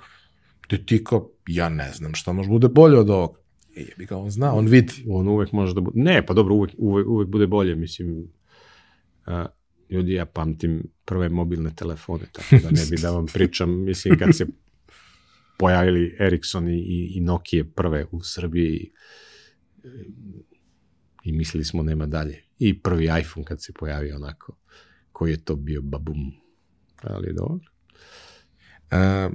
gde 0.69 0.85
ti 0.85 1.03
kao, 1.03 1.29
ja 1.47 1.69
ne 1.69 1.91
znam 1.93 2.13
šta 2.13 2.33
može 2.33 2.49
bude 2.49 2.67
bolje 2.67 2.97
od 2.97 3.09
ovog. 3.09 3.37
I 3.75 3.79
je 3.79 3.93
bi 3.97 4.05
ga 4.05 4.17
on 4.17 4.29
zna, 4.29 4.53
on 4.53 4.67
vidi. 4.67 4.93
On 5.07 5.27
uvek 5.27 5.51
može 5.51 5.73
da 5.73 5.81
bude... 5.81 5.99
Ne, 5.99 6.25
pa 6.25 6.33
dobro, 6.33 6.55
uvek, 6.55 6.71
uvek, 6.77 7.07
uvek 7.07 7.27
bude 7.27 7.47
bolje, 7.47 7.75
mislim... 7.75 8.27
A, 9.25 9.45
ljudi, 9.89 10.13
ja 10.13 10.25
pamtim 10.25 10.83
prve 11.05 11.29
mobilne 11.29 11.71
telefone, 11.75 12.25
tako 12.31 12.55
da 12.63 12.71
ne 12.71 12.85
bi 12.89 12.97
da 13.01 13.11
vam 13.11 13.25
pričam, 13.25 13.83
mislim, 13.83 14.17
kad 14.19 14.35
se 14.35 14.45
pojavili 15.57 16.15
Ericsson 16.19 16.69
i, 16.69 16.77
i, 16.77 17.11
i 17.15 17.21
Nokia 17.21 17.65
prve 17.75 18.05
u 18.11 18.21
Srbiji 18.23 18.91
i 21.23 21.31
mislili 21.31 21.65
smo 21.65 21.83
nema 21.83 22.05
dalje. 22.05 22.43
I 22.59 22.81
prvi 22.81 23.03
iPhone 23.19 23.45
kad 23.45 23.63
se 23.63 23.73
pojavio 23.73 24.15
onako, 24.15 24.57
koji 25.11 25.31
je 25.31 25.43
to 25.43 25.55
bio 25.55 25.81
babum. 25.81 26.31
Ali 27.01 27.33
dobro. 27.33 27.65
E, 28.91 29.29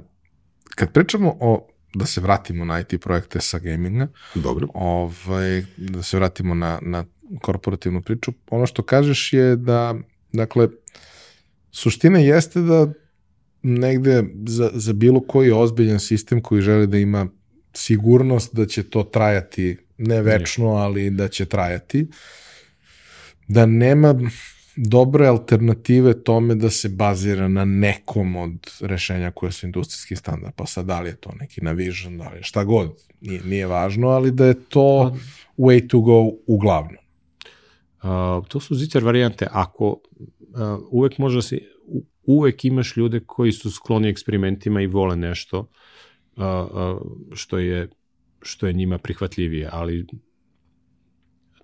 kad 0.75 0.91
pričamo 0.91 1.37
o, 1.39 1.67
da 1.93 2.05
se 2.05 2.21
vratimo 2.21 2.65
na 2.65 2.79
IT 2.79 3.01
projekte 3.01 3.41
sa 3.41 3.59
gaminga, 3.59 4.07
Dobro. 4.35 4.67
ovaj, 4.73 5.63
da 5.77 6.03
se 6.03 6.17
vratimo 6.17 6.53
na, 6.53 6.79
na 6.81 7.05
korporativnu 7.41 8.01
priču, 8.01 8.33
ono 8.49 8.65
što 8.65 8.83
kažeš 8.83 9.33
je 9.33 9.55
da, 9.55 9.95
dakle, 10.33 10.67
suština 11.71 12.19
jeste 12.19 12.61
da 12.61 12.87
negde 13.63 14.23
za, 14.45 14.71
za 14.73 14.93
bilo 14.93 15.19
koji 15.19 15.51
ozbiljan 15.51 15.99
sistem 15.99 16.41
koji 16.41 16.61
želi 16.61 16.87
da 16.87 16.97
ima 16.97 17.27
sigurnost 17.73 18.55
da 18.55 18.65
će 18.65 18.83
to 18.83 19.03
trajati 19.03 19.77
ne 19.97 20.21
večno, 20.21 20.67
ali 20.67 21.09
da 21.09 21.27
će 21.27 21.45
trajati, 21.45 22.07
da 23.47 23.65
nema 23.65 24.15
dobre 24.75 25.27
alternative 25.27 26.23
tome 26.23 26.55
da 26.55 26.69
se 26.69 26.89
bazira 26.89 27.47
na 27.47 27.65
nekom 27.65 28.35
od 28.35 28.71
rešenja 28.81 29.31
koje 29.31 29.51
su 29.51 29.65
industrijski 29.65 30.15
standard. 30.15 30.53
Pa 30.55 30.65
sad, 30.65 30.85
da 30.85 31.01
li 31.01 31.09
je 31.09 31.15
to 31.15 31.31
neki 31.39 31.61
Navision, 31.61 32.17
da 32.17 32.29
li 32.29 32.37
je 32.37 32.43
šta 32.43 32.63
god, 32.63 32.91
nije, 33.21 33.41
nije 33.43 33.67
važno, 33.67 34.07
ali 34.07 34.31
da 34.31 34.45
je 34.45 34.63
to 34.69 35.15
way 35.57 35.87
to 35.87 35.99
go 35.99 36.31
uglavnom. 36.47 37.05
Uh, 38.03 38.47
to 38.47 38.59
su 38.59 38.75
zicer 38.75 39.03
varijante. 39.03 39.47
Ako 39.51 39.87
uh, 39.87 39.99
uvek 40.91 41.17
može 41.17 41.37
da 41.37 41.41
se, 41.41 41.59
uvek 42.23 42.65
imaš 42.65 42.97
ljude 42.97 43.19
koji 43.19 43.51
su 43.51 43.71
skloni 43.71 44.09
eksperimentima 44.09 44.81
i 44.81 44.87
vole 44.87 45.15
nešto 45.15 45.59
uh, 45.59 46.43
uh, 46.43 47.01
što 47.33 47.57
je 47.57 47.89
što 48.41 48.67
je 48.67 48.73
njima 48.73 48.97
prihvatljivije, 48.97 49.69
ali 49.71 50.07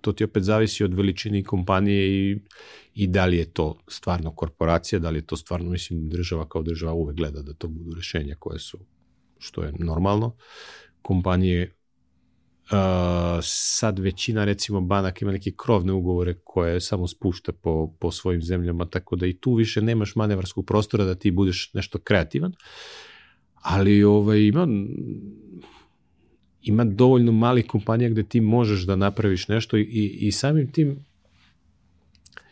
to 0.02 0.12
ti 0.12 0.24
opet 0.24 0.42
zavisi 0.42 0.84
od 0.84 0.94
veličine 0.94 1.44
kompanije 1.44 2.08
i, 2.08 2.38
i 2.94 3.06
da 3.06 3.26
li 3.26 3.36
je 3.36 3.52
to 3.52 3.78
stvarno 3.88 4.34
korporacija, 4.34 4.98
da 4.98 5.10
li 5.10 5.18
je 5.18 5.26
to 5.26 5.36
stvarno, 5.36 5.70
mislim, 5.70 6.08
država 6.08 6.48
kao 6.48 6.62
država 6.62 6.92
uvek 6.92 7.16
gleda 7.16 7.42
da 7.42 7.54
to 7.54 7.68
budu 7.68 7.94
rešenja 7.96 8.36
koje 8.38 8.58
su, 8.58 8.78
što 9.38 9.62
je 9.62 9.72
normalno. 9.78 10.36
Kompanije 11.02 11.72
Uh, 12.62 12.78
sad 13.42 13.98
većina 13.98 14.44
recimo 14.44 14.80
banaka 14.80 15.18
ima 15.22 15.32
neke 15.32 15.52
krovne 15.56 15.92
ugovore 15.92 16.34
koje 16.44 16.80
samo 16.80 17.08
spušta 17.08 17.52
po, 17.52 17.92
po 18.00 18.10
svojim 18.10 18.42
zemljama, 18.42 18.84
tako 18.84 19.16
da 19.16 19.26
i 19.26 19.32
tu 19.32 19.54
više 19.54 19.82
nemaš 19.82 20.16
manevarskog 20.16 20.66
prostora 20.66 21.04
da 21.04 21.14
ti 21.14 21.30
budeš 21.30 21.70
nešto 21.74 21.98
kreativan, 21.98 22.52
ali 23.54 24.04
ovaj, 24.04 24.40
ima, 24.40 24.66
ima 26.62 26.84
dovoljno 26.84 27.32
malih 27.32 27.66
kompanija 27.66 28.10
gde 28.10 28.22
ti 28.22 28.40
možeš 28.40 28.82
da 28.82 28.96
napraviš 28.96 29.48
nešto 29.48 29.76
i, 29.76 29.82
i, 30.20 30.32
samim 30.32 30.72
tim 30.72 31.04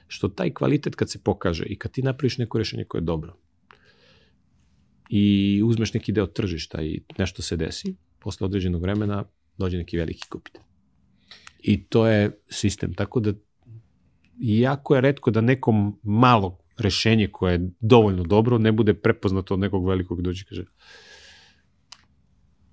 što 0.07 0.29
taj 0.29 0.51
kvalitet 0.51 0.95
kad 0.95 1.11
se 1.11 1.19
pokaže 1.19 1.65
i 1.65 1.77
kad 1.77 1.93
ti 1.93 2.03
napraviš 2.03 2.39
neko 2.39 2.59
rešenje 2.59 2.85
koje 2.85 3.01
je 3.01 3.05
dobro 3.05 3.37
i 5.11 5.63
uzmeš 5.65 5.95
neki 5.95 6.13
deo 6.13 6.27
tržišta 6.27 6.83
i 6.83 7.01
nešto 7.19 7.43
se 7.43 7.57
desi, 7.57 7.95
posle 8.19 8.45
određenog 8.45 8.83
vremena 8.83 9.25
dođe 9.59 9.79
neki 9.79 9.99
veliki 9.99 10.29
kupitelj. 10.29 10.63
I 11.63 11.85
to 11.85 12.07
je 12.07 12.39
sistem, 12.49 12.95
tako 12.95 13.21
da 13.21 13.33
jako 14.39 14.95
je 14.95 15.01
redko 15.01 15.31
da 15.31 15.41
neko 15.41 15.93
malo 16.03 16.59
rešenje 16.79 17.29
koje 17.33 17.53
je 17.53 17.71
dovoljno 17.81 18.23
dobro 18.23 18.59
ne 18.59 18.73
bude 18.73 18.95
prepoznato 18.95 19.55
od 19.55 19.61
nekog 19.61 19.89
velikog 19.89 20.23
dođe 20.23 20.43
i 20.43 20.45
kaže 20.45 20.65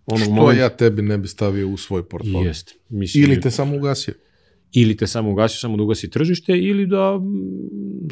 onog 0.08 0.22
Što 0.22 0.32
momenta- 0.32 0.60
ja 0.60 0.70
tebi 0.70 1.02
ne 1.02 1.18
bi 1.18 1.28
stavio 1.28 1.68
u 1.70 1.78
svoj 1.78 2.04
portfolio. 2.04 2.48
Jeste. 2.48 2.74
Mislim, 2.90 3.24
Ili 3.24 3.42
te 3.42 3.52
samo 3.52 3.76
ugasio. 3.76 4.14
ili 4.72 4.98
te 4.98 5.08
samo 5.08 5.32
ugasi, 5.32 5.58
samo 5.58 5.78
da 5.78 5.84
ugasi 5.84 6.10
tržište, 6.10 6.54
ili 6.54 6.88
da 6.88 7.18
mm, 7.18 7.28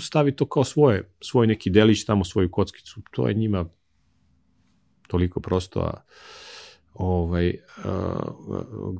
stavi 0.01 0.31
to 0.31 0.45
kao 0.45 0.63
svoje, 0.63 1.09
svoj 1.21 1.47
neki 1.47 1.69
delić, 1.69 2.05
tamo 2.05 2.23
svoju 2.25 2.51
kockicu. 2.51 3.01
To 3.11 3.27
je 3.27 3.33
njima 3.33 3.65
toliko 5.07 5.39
prosto, 5.39 5.79
a 5.79 6.01
ovaj, 6.93 7.53
a, 7.77 8.19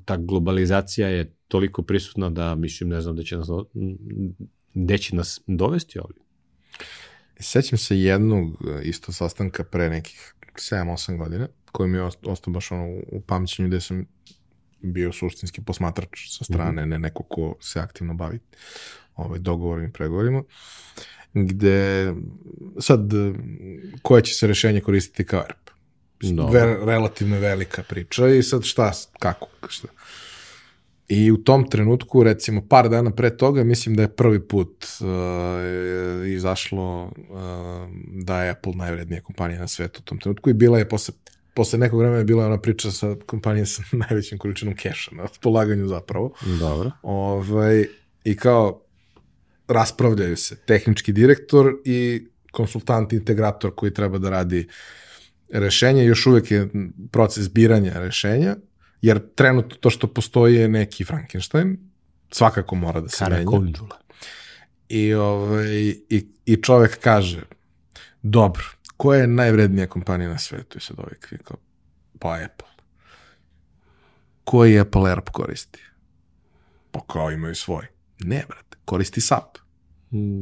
ta 0.06 0.18
globalizacija 0.18 1.08
je 1.08 1.36
toliko 1.48 1.82
prisutna 1.82 2.30
da 2.30 2.56
mislim, 2.56 2.90
ne 2.90 3.02
znam 3.02 3.16
da 3.16 3.24
će 3.24 3.38
nas, 3.38 3.48
gde 4.74 4.98
će 4.98 5.16
nas 5.16 5.42
dovesti, 5.48 6.00
ali 6.00 6.14
Sećam 7.40 7.78
se 7.78 8.00
jednog 8.00 8.44
e, 8.48 8.84
isto 8.84 9.12
sastanka 9.12 9.64
pre 9.64 9.90
nekih 9.90 10.34
7-8 10.56 11.18
godina, 11.18 11.48
koji 11.76 11.90
mi 11.90 11.98
je 11.98 12.04
ost- 12.04 12.28
ostao 12.32 12.54
baš 12.54 12.72
ono 12.72 12.88
u- 13.12 13.22
pamćenju 13.22 13.68
gde 13.68 13.82
sam 13.82 14.06
bio 14.82 15.12
suštinski 15.12 15.62
posmatrač 15.62 16.38
sa 16.38 16.44
strane, 16.44 16.86
ne 16.86 17.00
neko 17.00 17.24
ko 17.24 17.56
se 17.60 17.80
aktivno 17.80 18.14
bavi 18.14 18.40
ovaj, 19.16 19.40
dogovorima 19.40 19.88
i 19.88 19.92
pregovorima, 19.92 20.44
gde 21.34 22.14
sad 22.80 23.00
koje 24.02 24.22
će 24.24 24.34
se 24.34 24.48
rešenje 24.48 24.82
koristiti 24.82 25.26
kao 25.26 25.40
ERP? 25.40 25.70
Dobro. 26.22 26.60
Ve, 26.60 26.86
relativno 26.86 27.40
velika 27.40 27.84
priča 27.84 28.28
i 28.28 28.44
sad 28.44 28.64
šta, 28.64 28.92
kako, 29.20 29.48
šta? 29.70 29.88
I 31.08 31.32
u 31.32 31.38
tom 31.38 31.70
trenutku, 31.70 32.24
recimo 32.24 32.68
par 32.68 32.90
dana 32.90 33.12
pre 33.12 33.38
toga, 33.38 33.64
mislim 33.64 33.96
da 33.96 34.02
je 34.02 34.16
prvi 34.16 34.48
put 34.48 34.86
uh, 35.02 36.28
izašlo 36.28 37.04
uh, 37.04 37.12
da 38.24 38.44
je 38.44 38.50
Apple 38.50 38.74
najvrednija 38.76 39.22
kompanija 39.22 39.60
na 39.60 39.68
svetu 39.68 40.00
u 40.00 40.06
tom 40.06 40.20
trenutku 40.20 40.50
i 40.50 40.54
bila 40.54 40.78
je 40.78 40.90
posle, 40.90 41.14
posle 41.56 41.80
nekog 41.80 42.00
vremena 42.00 42.20
je 42.20 42.26
bila 42.26 42.46
ona 42.46 42.62
priča 42.62 42.92
sa 42.92 43.16
kompanijom 43.26 43.66
sa 43.66 43.84
najvećim 44.10 44.38
količinom 44.38 44.76
keša 44.76 45.16
na 45.16 45.28
polaganju 45.42 45.88
zapravo. 45.88 46.34
Dobro. 46.60 46.92
Ovaj, 47.02 47.86
I 48.24 48.36
kao 48.36 48.82
raspravljaju 49.68 50.38
se 50.38 50.56
tehnički 50.56 51.12
direktor 51.12 51.74
i 51.86 52.28
konsultant 52.52 53.14
integrator 53.14 53.76
koji 53.76 53.94
treba 53.94 54.18
da 54.18 54.30
radi 54.30 54.68
rešenje. 55.50 56.06
Još 56.06 56.26
uvek 56.26 56.52
je 56.52 56.70
proces 57.12 57.50
biranja 57.52 57.94
rešenja 58.00 58.56
jer 59.02 59.20
trenutno 59.36 59.76
to 59.76 59.90
što 59.90 60.08
postoji 60.08 60.56
je 60.56 60.68
neki 60.68 61.04
Frankenstein, 61.04 61.78
svakako 62.32 62.76
mora 62.76 63.02
da 63.02 63.10
se 63.10 63.26
menja. 63.30 63.46
Konđula. 63.46 63.98
I, 64.90 65.14
ovaj, 65.14 65.68
i, 66.10 66.28
I 66.46 66.56
čovek 66.62 67.00
kaže, 67.00 67.42
dobro, 68.22 68.64
koja 68.98 69.20
je 69.20 69.28
najvrednija 69.28 69.88
kompanija 69.88 70.30
na 70.30 70.38
svetu? 70.38 70.78
I 70.78 70.82
sad 70.82 71.00
ovaj 71.00 71.14
kao, 71.44 71.58
pa 72.20 72.40
Apple. 72.46 72.68
Koji 74.44 74.80
Apple 74.80 75.10
AirP 75.10 75.30
koristi? 75.30 75.80
Pa 76.92 77.00
kao 77.08 77.32
imaju 77.32 77.56
svoj. 77.56 77.88
Ne, 78.20 78.44
brate, 78.48 78.78
koristi 78.86 79.22
SAP. 79.22 79.58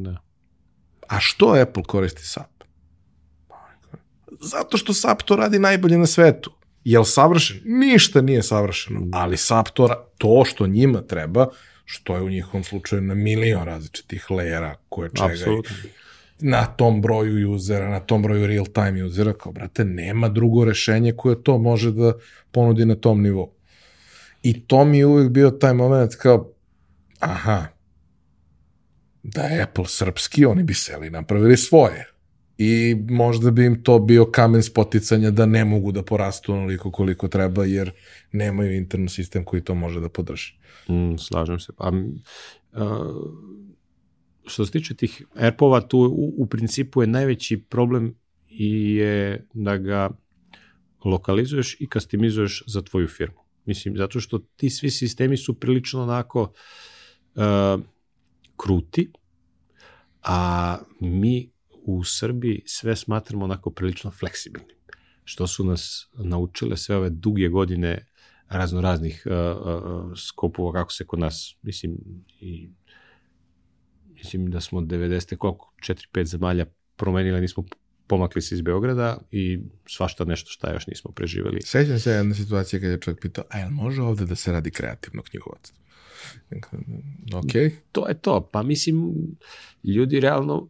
Da. 0.03 0.17
A 1.07 1.19
što 1.19 1.55
Apple 1.61 1.83
koristi 1.83 2.27
SAP? 2.27 2.63
Zato 4.41 4.77
što 4.77 4.93
SAP 4.93 5.21
to 5.21 5.35
radi 5.35 5.59
najbolje 5.59 5.97
na 5.97 6.05
svetu. 6.05 6.53
Jel 6.83 7.03
savršen? 7.03 7.61
Ništa 7.65 8.21
nije 8.21 8.43
savršeno, 8.43 9.07
ali 9.13 9.37
SAP 9.37 9.69
to, 9.69 10.11
to 10.17 10.43
što 10.45 10.67
njima 10.67 11.01
treba, 11.01 11.47
što 11.85 12.15
je 12.15 12.21
u 12.21 12.29
njihovom 12.29 12.63
slučaju 12.63 13.01
na 13.01 13.13
milion 13.13 13.63
različitih 13.63 14.31
lejera 14.31 14.75
koje 14.89 15.09
čega 15.09 15.33
Apsolutno. 15.33 15.75
Na 16.39 16.65
tom 16.65 17.01
broju 17.01 17.51
usera, 17.51 17.89
na 17.89 17.99
tom 17.99 18.21
broju 18.21 18.47
real 18.47 18.65
time 18.65 19.03
usera, 19.03 19.33
kao 19.33 19.51
brate, 19.51 19.85
nema 19.85 20.29
drugo 20.29 20.65
rešenje 20.65 21.11
koje 21.11 21.43
to 21.43 21.57
može 21.57 21.91
da 21.91 22.13
ponudi 22.51 22.85
na 22.85 22.95
tom 22.95 23.21
nivou. 23.21 23.53
I 24.43 24.67
to 24.67 24.85
mi 24.85 24.97
je 24.97 25.05
uvijek 25.05 25.29
bio 25.29 25.51
taj 25.51 25.73
moment 25.73 26.15
kao, 26.15 26.53
aha, 27.19 27.65
da 29.23 29.41
je 29.41 29.61
Apple 29.61 29.85
srpski, 29.87 30.45
oni 30.45 30.63
bi 30.63 30.73
seli 30.73 31.09
napravili 31.09 31.57
svoje 31.57 32.13
i 32.57 32.95
možda 33.09 33.51
bi 33.51 33.65
im 33.65 33.83
to 33.83 33.99
bio 33.99 34.25
kamen 34.25 34.63
spoticanja 34.63 35.31
da 35.31 35.45
ne 35.45 35.65
mogu 35.65 35.91
da 35.91 36.03
porastu 36.03 36.53
onoliko 36.53 36.91
koliko 36.91 37.27
treba 37.27 37.65
jer 37.65 37.91
nemaju 38.31 38.75
interni 38.75 39.09
sistem 39.09 39.43
koji 39.43 39.61
to 39.61 39.75
može 39.75 39.99
da 39.99 40.09
podrži. 40.09 40.53
Mm, 40.89 41.17
slažem 41.17 41.59
se. 41.59 41.73
Pa, 41.77 41.89
uh, 41.89 42.01
što 44.45 44.65
se 44.65 44.71
tiče 44.71 44.95
tih 44.95 45.25
AirPova, 45.35 45.81
tu 45.81 45.99
u, 45.99 46.33
u 46.37 46.45
principu 46.45 47.01
je 47.01 47.07
najveći 47.07 47.63
problem 47.69 48.15
i 48.47 48.95
je 48.95 49.47
da 49.53 49.77
ga 49.77 50.09
lokalizuješ 51.05 51.77
i 51.79 51.89
kastimizuješ 51.89 52.63
za 52.67 52.81
tvoju 52.81 53.07
firmu. 53.07 53.39
Mislim, 53.65 53.97
zato 53.97 54.19
što 54.19 54.39
ti 54.39 54.69
svi 54.69 54.89
sistemi 54.91 55.37
su 55.37 55.59
prilično 55.59 56.03
onako 56.03 56.41
uh, 57.35 57.81
kruti, 58.57 59.11
a 60.21 60.77
mi 60.99 61.49
u 61.71 62.03
Srbiji 62.03 62.61
sve 62.65 62.95
smatramo 62.95 63.45
onako 63.45 63.69
prilično 63.69 64.11
fleksibilnim. 64.11 64.75
Što 65.23 65.47
su 65.47 65.63
nas 65.63 66.09
naučile 66.13 66.77
sve 66.77 66.95
ove 66.95 67.09
duge 67.09 67.47
godine 67.47 68.07
razno 68.47 68.81
raznih 68.81 69.23
uh, 69.25 69.33
uh, 69.33 70.11
skopova 70.17 70.73
kako 70.73 70.91
se 70.91 71.05
kod 71.05 71.19
nas, 71.19 71.55
mislim, 71.61 71.97
i 72.39 72.69
mislim 74.23 74.51
da 74.51 74.61
smo 74.61 74.81
90. 74.81 75.37
koliko, 75.37 75.73
4-5 75.79 76.25
zemalja 76.25 76.65
promenili, 76.95 77.41
nismo 77.41 77.63
pomakli 78.07 78.41
se 78.41 78.55
iz 78.55 78.61
Beograda 78.61 79.17
i 79.31 79.59
svašta 79.85 80.25
nešto 80.25 80.49
šta 80.49 80.73
još 80.73 80.87
nismo 80.87 81.11
preživeli. 81.11 81.61
Sećam 81.61 81.99
se 81.99 82.11
jedne 82.11 82.35
situacije 82.35 82.79
kada 82.79 82.91
je 82.91 82.99
čovjek 82.99 83.21
pitao, 83.21 83.43
a 83.49 83.59
jel 83.59 83.69
može 83.69 84.01
ovde 84.01 84.25
da 84.25 84.35
se 84.35 84.51
radi 84.51 84.71
kreativno 84.71 85.21
knjigovodstvo? 85.21 85.77
Ok. 87.35 87.73
To 87.91 88.07
je 88.07 88.13
to. 88.21 88.49
Pa 88.51 88.63
mislim, 88.63 89.13
ljudi 89.83 90.19
realno 90.19 90.69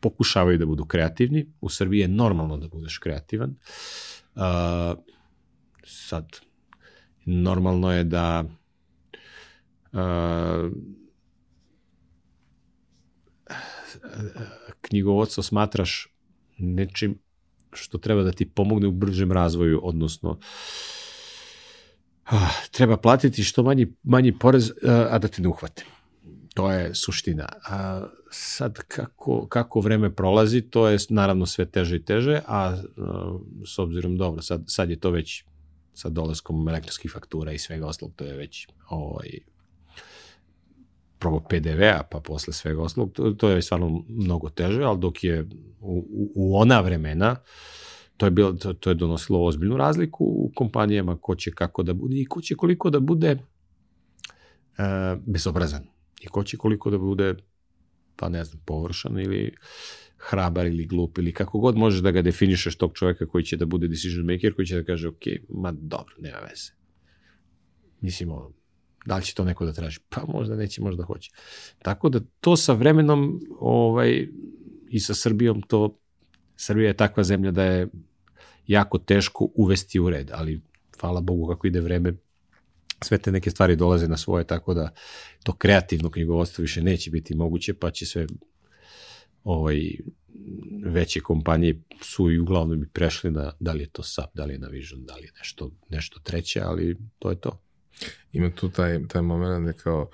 pokušavaju 0.00 0.58
da 0.58 0.66
budu 0.66 0.84
kreativni. 0.84 1.46
U 1.60 1.68
Srbiji 1.68 2.00
je 2.00 2.08
normalno 2.08 2.56
da 2.56 2.68
budeš 2.68 2.98
kreativan. 2.98 3.54
Uh, 4.34 4.42
sad, 5.84 6.28
normalno 7.24 7.92
je 7.92 8.04
da 8.04 8.44
uh, 9.92 10.00
knjigovodstvo 14.80 15.42
smatraš 15.42 16.08
nečim 16.58 17.18
što 17.72 17.98
treba 17.98 18.22
da 18.22 18.32
ti 18.32 18.48
pomogne 18.50 18.88
u 18.88 18.92
bržem 18.92 19.32
razvoju, 19.32 19.80
odnosno 19.82 20.30
uh, 20.30 20.36
treba 22.70 22.96
platiti 22.96 23.42
što 23.44 23.62
manji, 23.62 23.92
manji 24.02 24.38
porez, 24.38 24.72
a 25.10 25.18
da 25.18 25.28
te 25.28 25.42
ne 25.42 25.48
uhvate. 25.48 25.84
To 26.54 26.70
je 26.70 26.94
suština. 26.94 27.48
A 27.68 28.06
sad 28.30 28.78
kako, 28.88 29.46
kako 29.46 29.80
vreme 29.80 30.14
prolazi, 30.14 30.60
to 30.60 30.88
je 30.88 30.98
naravno 31.08 31.46
sve 31.46 31.66
teže 31.66 31.96
i 31.96 32.04
teže, 32.04 32.40
a, 32.46 32.76
a 32.96 33.38
s 33.66 33.78
obzirom 33.78 34.16
dobro, 34.16 34.42
sad, 34.42 34.64
sad 34.66 34.90
je 34.90 35.00
to 35.00 35.10
već 35.10 35.44
sa 35.94 36.08
dolaskom 36.08 36.68
elektronskih 36.68 37.12
faktura 37.12 37.52
i 37.52 37.58
svega 37.58 37.86
oslog, 37.86 38.12
to 38.16 38.24
je 38.24 38.36
već 38.36 38.66
ovaj, 38.88 39.30
prvo 41.22 41.40
PDV-a, 41.40 42.02
pa 42.10 42.20
posle 42.20 42.52
svega 42.52 42.82
oslog, 42.82 43.12
to, 43.12 43.30
to 43.30 43.48
je 43.48 43.62
stvarno 43.62 44.04
mnogo 44.08 44.50
teže, 44.50 44.82
ali 44.82 44.98
dok 44.98 45.24
je 45.24 45.42
u, 45.80 45.98
u, 46.10 46.32
u 46.34 46.56
ona 46.56 46.80
vremena, 46.80 47.36
to 48.16 48.26
je, 48.26 48.30
bilo, 48.30 48.52
to, 48.52 48.72
to 48.72 48.90
je 48.90 48.94
donosilo 48.94 49.44
ozbiljnu 49.44 49.76
razliku 49.76 50.24
u 50.24 50.50
kompanijama 50.54 51.16
ko 51.16 51.34
će 51.34 51.50
kako 51.50 51.82
da 51.82 51.94
bude 51.94 52.16
i 52.20 52.24
ko 52.24 52.40
će 52.40 52.54
koliko 52.54 52.90
da 52.90 53.00
bude 53.00 53.32
uh, 53.32 55.22
bezobrazan 55.26 55.86
i 56.20 56.26
ko 56.26 56.44
će 56.44 56.56
koliko 56.56 56.90
da 56.90 56.98
bude, 56.98 57.34
pa 58.16 58.28
ne 58.28 58.44
znam, 58.44 58.62
površan 58.64 59.20
ili 59.20 59.54
hrabar 60.18 60.66
ili 60.66 60.86
glup 60.86 61.18
ili 61.18 61.32
kako 61.32 61.58
god 61.58 61.76
možeš 61.76 62.00
da 62.00 62.10
ga 62.10 62.22
definišeš 62.22 62.76
tog 62.76 62.92
čoveka 62.94 63.26
koji 63.26 63.44
će 63.44 63.56
da 63.56 63.66
bude 63.66 63.88
decision 63.88 64.26
maker, 64.26 64.54
koji 64.54 64.66
će 64.66 64.76
da 64.76 64.84
kaže, 64.84 65.08
ok, 65.08 65.22
ma 65.48 65.72
dobro, 65.72 66.14
nema 66.18 66.38
veze. 66.38 66.72
Mislim, 68.00 68.30
ono, 68.30 68.52
da 69.06 69.16
li 69.16 69.22
će 69.22 69.34
to 69.34 69.44
neko 69.44 69.64
da 69.64 69.72
traži? 69.72 70.00
Pa 70.08 70.24
možda 70.28 70.56
neće, 70.56 70.82
možda 70.82 71.04
hoće. 71.04 71.30
Tako 71.78 72.08
da 72.08 72.20
to 72.40 72.56
sa 72.56 72.72
vremenom 72.72 73.40
ovaj, 73.60 74.28
i 74.88 75.00
sa 75.00 75.14
Srbijom 75.14 75.62
to, 75.62 75.98
Srbija 76.56 76.88
je 76.88 76.96
takva 76.96 77.24
zemlja 77.24 77.50
da 77.50 77.64
je 77.64 77.88
jako 78.66 78.98
teško 78.98 79.48
uvesti 79.54 80.00
u 80.00 80.10
red, 80.10 80.30
ali 80.32 80.60
hvala 81.00 81.20
Bogu 81.20 81.46
kako 81.48 81.66
ide 81.66 81.80
vreme, 81.80 82.14
sve 83.00 83.18
te 83.18 83.32
neke 83.32 83.50
stvari 83.50 83.76
dolaze 83.76 84.08
na 84.08 84.16
svoje, 84.16 84.44
tako 84.46 84.74
da 84.74 84.92
to 85.42 85.52
kreativno 85.52 86.10
knjigovodstvo 86.10 86.62
više 86.62 86.82
neće 86.82 87.10
biti 87.10 87.34
moguće, 87.34 87.74
pa 87.74 87.90
će 87.90 88.06
sve 88.06 88.26
ovaj, 89.44 89.80
veće 90.84 91.20
kompanije 91.20 91.82
su 92.00 92.30
i 92.30 92.38
uglavnom 92.38 92.82
i 92.82 92.88
prešli 92.88 93.30
na 93.30 93.52
da 93.60 93.72
li 93.72 93.82
je 93.82 93.90
to 93.90 94.02
SAP, 94.02 94.30
da 94.34 94.44
li 94.44 94.52
je 94.52 94.58
na 94.58 94.68
Vision, 94.68 95.04
da 95.04 95.16
li 95.16 95.22
je 95.22 95.32
nešto, 95.38 95.70
nešto 95.88 96.20
treće, 96.20 96.60
ali 96.60 96.96
to 97.18 97.30
je 97.30 97.40
to. 97.40 97.60
Ima 98.32 98.50
tu 98.50 98.68
taj, 98.68 99.06
taj 99.08 99.22
moment 99.22 99.66
da 99.66 99.72
kao 99.72 100.10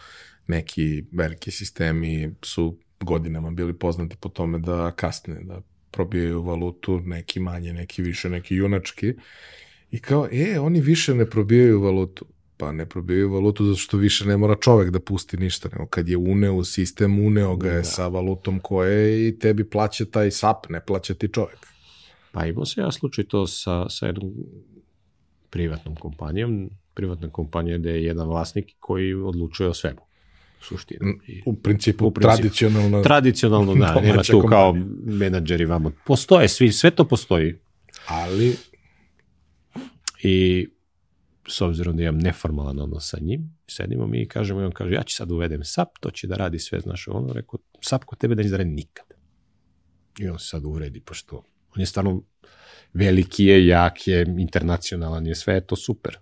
neki 0.46 1.04
veliki 1.12 1.50
sistemi 1.50 2.34
su 2.42 2.78
godinama 3.00 3.50
bili 3.50 3.78
poznati 3.78 4.16
po 4.16 4.28
tome 4.28 4.58
da 4.58 4.90
kasne, 4.90 5.40
da 5.42 5.60
probijaju 5.90 6.42
valutu, 6.42 7.00
neki 7.00 7.40
manje, 7.40 7.72
neki 7.72 8.02
više, 8.02 8.30
neki 8.30 8.54
junački. 8.54 9.14
I 9.90 9.98
kao, 9.98 10.28
e, 10.32 10.60
oni 10.60 10.80
više 10.80 11.14
ne 11.14 11.30
probijaju 11.30 11.80
valutu 11.80 12.26
pa 12.58 12.72
ne 12.72 12.86
probijaju 12.86 13.32
valutu 13.32 13.64
zato 13.64 13.78
što 13.78 13.96
više 13.96 14.26
ne 14.26 14.36
mora 14.36 14.56
čovek 14.60 14.90
da 14.90 15.00
pusti 15.00 15.36
ništa, 15.36 15.68
nego 15.72 15.86
kad 15.86 16.08
je 16.08 16.16
uneo 16.16 16.54
u 16.54 16.64
sistem, 16.64 17.26
uneo 17.26 17.56
ga 17.56 17.70
je 17.70 17.76
da. 17.76 17.84
sa 17.84 18.08
valutom 18.08 18.60
koje 18.60 19.28
i 19.28 19.38
tebi 19.38 19.70
plaća 19.70 20.04
taj 20.04 20.30
SAP, 20.30 20.68
ne 20.68 20.80
plaća 20.80 21.14
ti 21.14 21.28
čovek. 21.28 21.66
Pa 22.32 22.46
imao 22.46 22.66
se 22.66 22.80
ja 22.80 22.92
slučaj 22.92 23.24
to 23.24 23.46
sa, 23.46 23.88
sa 23.88 24.06
jednom 24.06 24.32
privatnom 25.50 25.96
kompanijom, 25.96 26.70
privatna 26.98 27.30
kompanija 27.30 27.78
gde 27.78 27.90
je 27.90 28.04
jedan 28.04 28.28
vlasnik 28.28 28.66
koji 28.80 29.14
odlučuje 29.14 29.68
o 29.68 29.74
svemu 29.74 30.00
suštinu. 30.60 31.06
I, 31.26 31.42
u 31.46 31.54
principu, 31.54 32.06
u 32.06 32.10
principu 32.10 32.36
tradicionalno 32.36 33.02
tradicionalno 33.02 33.74
da, 33.74 34.00
nema 34.06 34.22
tu 34.22 34.40
kompanija. 34.40 34.50
kao 34.50 34.74
menadžeri 35.06 35.64
vamo. 35.64 35.92
Postoje 36.06 36.48
svi, 36.48 36.72
sve 36.72 36.90
to 36.90 37.04
postoji. 37.08 37.54
Ali 38.06 38.56
i 40.22 40.68
s 41.48 41.60
obzirom 41.60 41.96
da 41.96 42.02
imam 42.02 42.18
neformalan 42.18 42.80
odnos 42.80 43.10
sa 43.10 43.18
njim, 43.20 43.56
sedimo 43.66 44.06
mi 44.06 44.22
i 44.22 44.28
kažemo 44.28 44.60
i 44.60 44.64
on 44.64 44.72
kaže, 44.72 44.92
ja 44.92 45.02
ću 45.02 45.16
sad 45.16 45.30
uvedem 45.30 45.64
SAP, 45.64 45.88
to 46.00 46.10
će 46.10 46.26
da 46.26 46.36
radi 46.36 46.58
sve, 46.58 46.80
znaš, 46.80 47.08
ono, 47.08 47.32
rekao, 47.32 47.58
SAP 47.80 48.04
kod 48.04 48.18
tebe 48.18 48.34
neće 48.34 48.48
da 48.48 48.56
radi 48.56 48.70
nikad. 48.70 49.06
I 50.18 50.28
on 50.28 50.38
se 50.38 50.46
sad 50.46 50.62
uredi, 50.64 51.00
pošto 51.00 51.36
on 51.76 51.80
je 51.80 51.86
stvarno 51.86 52.22
veliki 52.92 53.44
je, 53.44 53.66
jak 53.66 54.08
je, 54.08 54.26
internacionalan 54.38 55.26
je, 55.26 55.34
sve 55.34 55.54
je 55.54 55.66
to 55.66 55.76
super. 55.76 56.18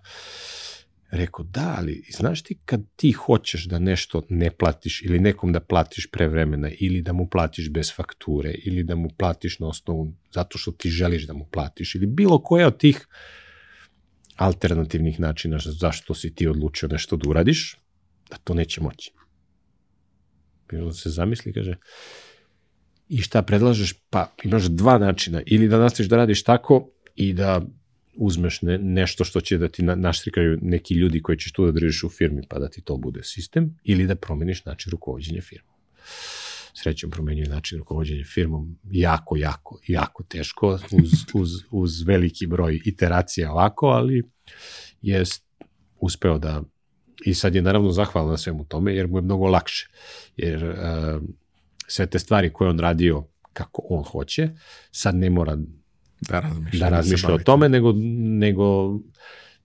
Rekao, 1.11 1.45
da, 1.45 1.75
ali 1.79 2.03
znaš 2.11 2.43
ti 2.43 2.59
kad 2.65 2.81
ti 2.97 3.13
hoćeš 3.13 3.65
da 3.65 3.79
nešto 3.79 4.23
ne 4.29 4.51
platiš 4.51 5.03
ili 5.03 5.21
nekom 5.21 5.53
da 5.53 5.61
platiš 5.61 6.07
pre 6.11 6.29
vremena 6.29 6.71
ili 6.81 7.03
da 7.03 7.13
mu 7.13 7.29
platiš 7.29 7.71
bez 7.71 7.95
fakture 7.95 8.55
ili 8.65 8.83
da 8.83 8.97
mu 8.97 9.09
platiš 9.19 9.59
na 9.59 9.69
osnovu 9.69 10.13
zato 10.35 10.59
što 10.59 10.73
ti 10.73 10.91
želiš 10.91 11.27
da 11.27 11.33
mu 11.33 11.45
platiš 11.45 11.95
ili 11.95 12.07
bilo 12.07 12.43
koja 12.43 12.67
od 12.67 12.79
tih 12.79 13.07
alternativnih 14.37 15.21
načina 15.21 15.59
zašto 15.63 16.15
si 16.15 16.35
ti 16.35 16.47
odlučio 16.47 16.89
nešto 16.89 17.17
da 17.17 17.31
uradiš, 17.31 17.79
da 18.31 18.37
to 18.37 18.55
neće 18.55 18.81
moći. 18.81 19.13
Bilo 20.69 20.93
se 20.93 21.11
zamisli, 21.11 21.53
kaže, 21.53 21.77
i 23.09 23.23
šta 23.23 23.43
predlažeš? 23.43 23.95
Pa 24.11 24.33
imaš 24.45 24.65
dva 24.65 24.99
načina, 24.99 25.43
ili 25.47 25.69
da 25.69 25.79
nastaviš 25.79 26.11
da 26.11 26.17
radiš 26.17 26.43
tako 26.43 26.91
i 27.15 27.33
da 27.33 27.63
uzmeš 28.17 28.63
ne, 28.63 28.79
nešto 28.79 29.25
što 29.25 29.41
će 29.41 29.59
da 29.59 29.69
ti 29.69 29.83
na, 29.83 29.95
naštrikaju 29.95 30.59
neki 30.63 30.95
ljudi 30.95 31.23
koji 31.23 31.39
ćeš 31.39 31.53
tu 31.53 31.67
da 31.67 31.73
držiš 31.73 32.05
u 32.05 32.09
firmi 32.09 32.43
pa 32.49 32.59
da 32.59 32.69
ti 32.69 32.81
to 32.81 32.97
bude 32.97 33.21
sistem 33.23 33.79
ili 33.85 34.07
da 34.07 34.15
promeniš 34.15 34.65
način 34.65 34.91
rukovodđenja 34.91 35.43
firmom. 35.43 35.75
Srećom 36.75 37.11
promenjuje 37.11 37.49
način 37.49 37.79
rukovodđenja 37.79 38.25
firmom 38.25 38.79
jako, 38.91 39.37
jako, 39.37 39.79
jako 39.87 40.23
teško 40.23 40.79
uz, 40.93 41.13
uz, 41.43 41.51
uz 41.71 42.03
veliki 42.03 42.47
broj 42.47 42.81
iteracija 42.85 43.53
ovako, 43.53 43.87
ali 43.87 44.23
je 45.03 45.25
uspeo 46.01 46.39
da 46.39 46.63
i 47.25 47.35
sad 47.35 47.55
je 47.55 47.63
naravno 47.63 47.93
zahvalan 47.93 48.31
na 48.31 48.37
svemu 48.37 48.65
tome 48.65 48.95
jer 48.95 49.09
mu 49.09 49.19
je 49.19 49.23
mnogo 49.23 49.47
lakše. 49.47 49.89
Jer 50.37 50.65
uh, 50.65 51.23
sve 51.87 52.07
te 52.07 52.19
stvari 52.19 52.53
koje 52.53 52.71
on 52.71 52.79
radio 52.79 53.25
kako 53.53 53.83
on 53.89 54.05
hoće, 54.05 54.49
sad 54.91 55.15
ne 55.15 55.31
mora 55.31 55.59
da 56.21 56.41
razmišlja, 56.41 56.81
da 56.81 56.89
razmišlja 56.89 57.35
o 57.35 57.39
tome, 57.39 57.69
nego, 57.69 57.93
nego 58.19 58.99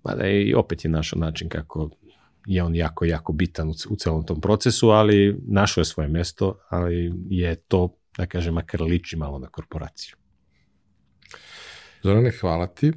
mada 0.03 0.23
je 0.23 0.43
i 0.43 0.53
opet 0.53 0.85
je 0.85 0.91
našao 0.91 1.19
način 1.19 1.49
kako 1.49 1.89
je 2.45 2.63
on 2.63 2.75
jako, 2.75 3.05
jako 3.05 3.33
bitan 3.33 3.69
u, 3.69 3.73
u 3.89 3.95
celom 3.95 4.25
tom 4.25 4.41
procesu, 4.41 4.89
ali 4.89 5.37
našao 5.47 5.81
je 5.81 5.85
svoje 5.85 6.09
mesto, 6.09 6.59
ali 6.69 7.13
je 7.29 7.55
to, 7.55 7.95
da 8.17 8.25
kažem, 8.25 8.53
makar 8.53 8.81
liči 8.81 9.15
malo 9.15 9.39
na 9.39 9.47
korporaciju. 9.47 10.15
Zorane, 12.03 12.31
hvala 12.31 12.67
ti. 12.67 12.91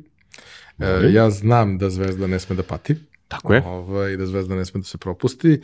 E, 0.79 1.13
ja 1.13 1.31
znam 1.31 1.79
da 1.79 1.91
Zvezda 1.91 2.27
ne 2.27 2.39
sme 2.39 2.57
da 2.57 2.63
pati. 2.63 2.97
Tako 3.29 3.55
je. 3.55 3.63
Ovaj, 3.67 4.17
da 4.17 4.27
Zvezda 4.27 4.55
ne 4.55 4.65
sme 4.65 4.81
da 4.81 4.85
se 4.85 4.99
propusti. 4.99 5.61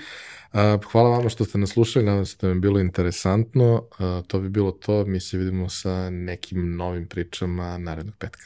Hvala 0.93 1.11
vama 1.11 1.29
što 1.29 1.45
ste 1.45 1.59
nas 1.59 1.71
slušali, 1.71 2.05
nadam 2.05 2.27
se 2.27 2.37
da 2.41 2.47
vam 2.47 2.57
je 2.57 2.61
bilo 2.61 2.81
interesantno. 2.81 3.89
To 4.27 4.41
bi 4.41 4.49
bilo 4.49 4.71
to, 4.73 5.05
mi 5.07 5.21
se 5.21 5.39
vidimo 5.39 5.69
sa 5.69 6.11
nekim 6.11 6.77
novim 6.77 7.07
pričama 7.09 7.79
narednog 7.79 8.17
petka. 8.19 8.45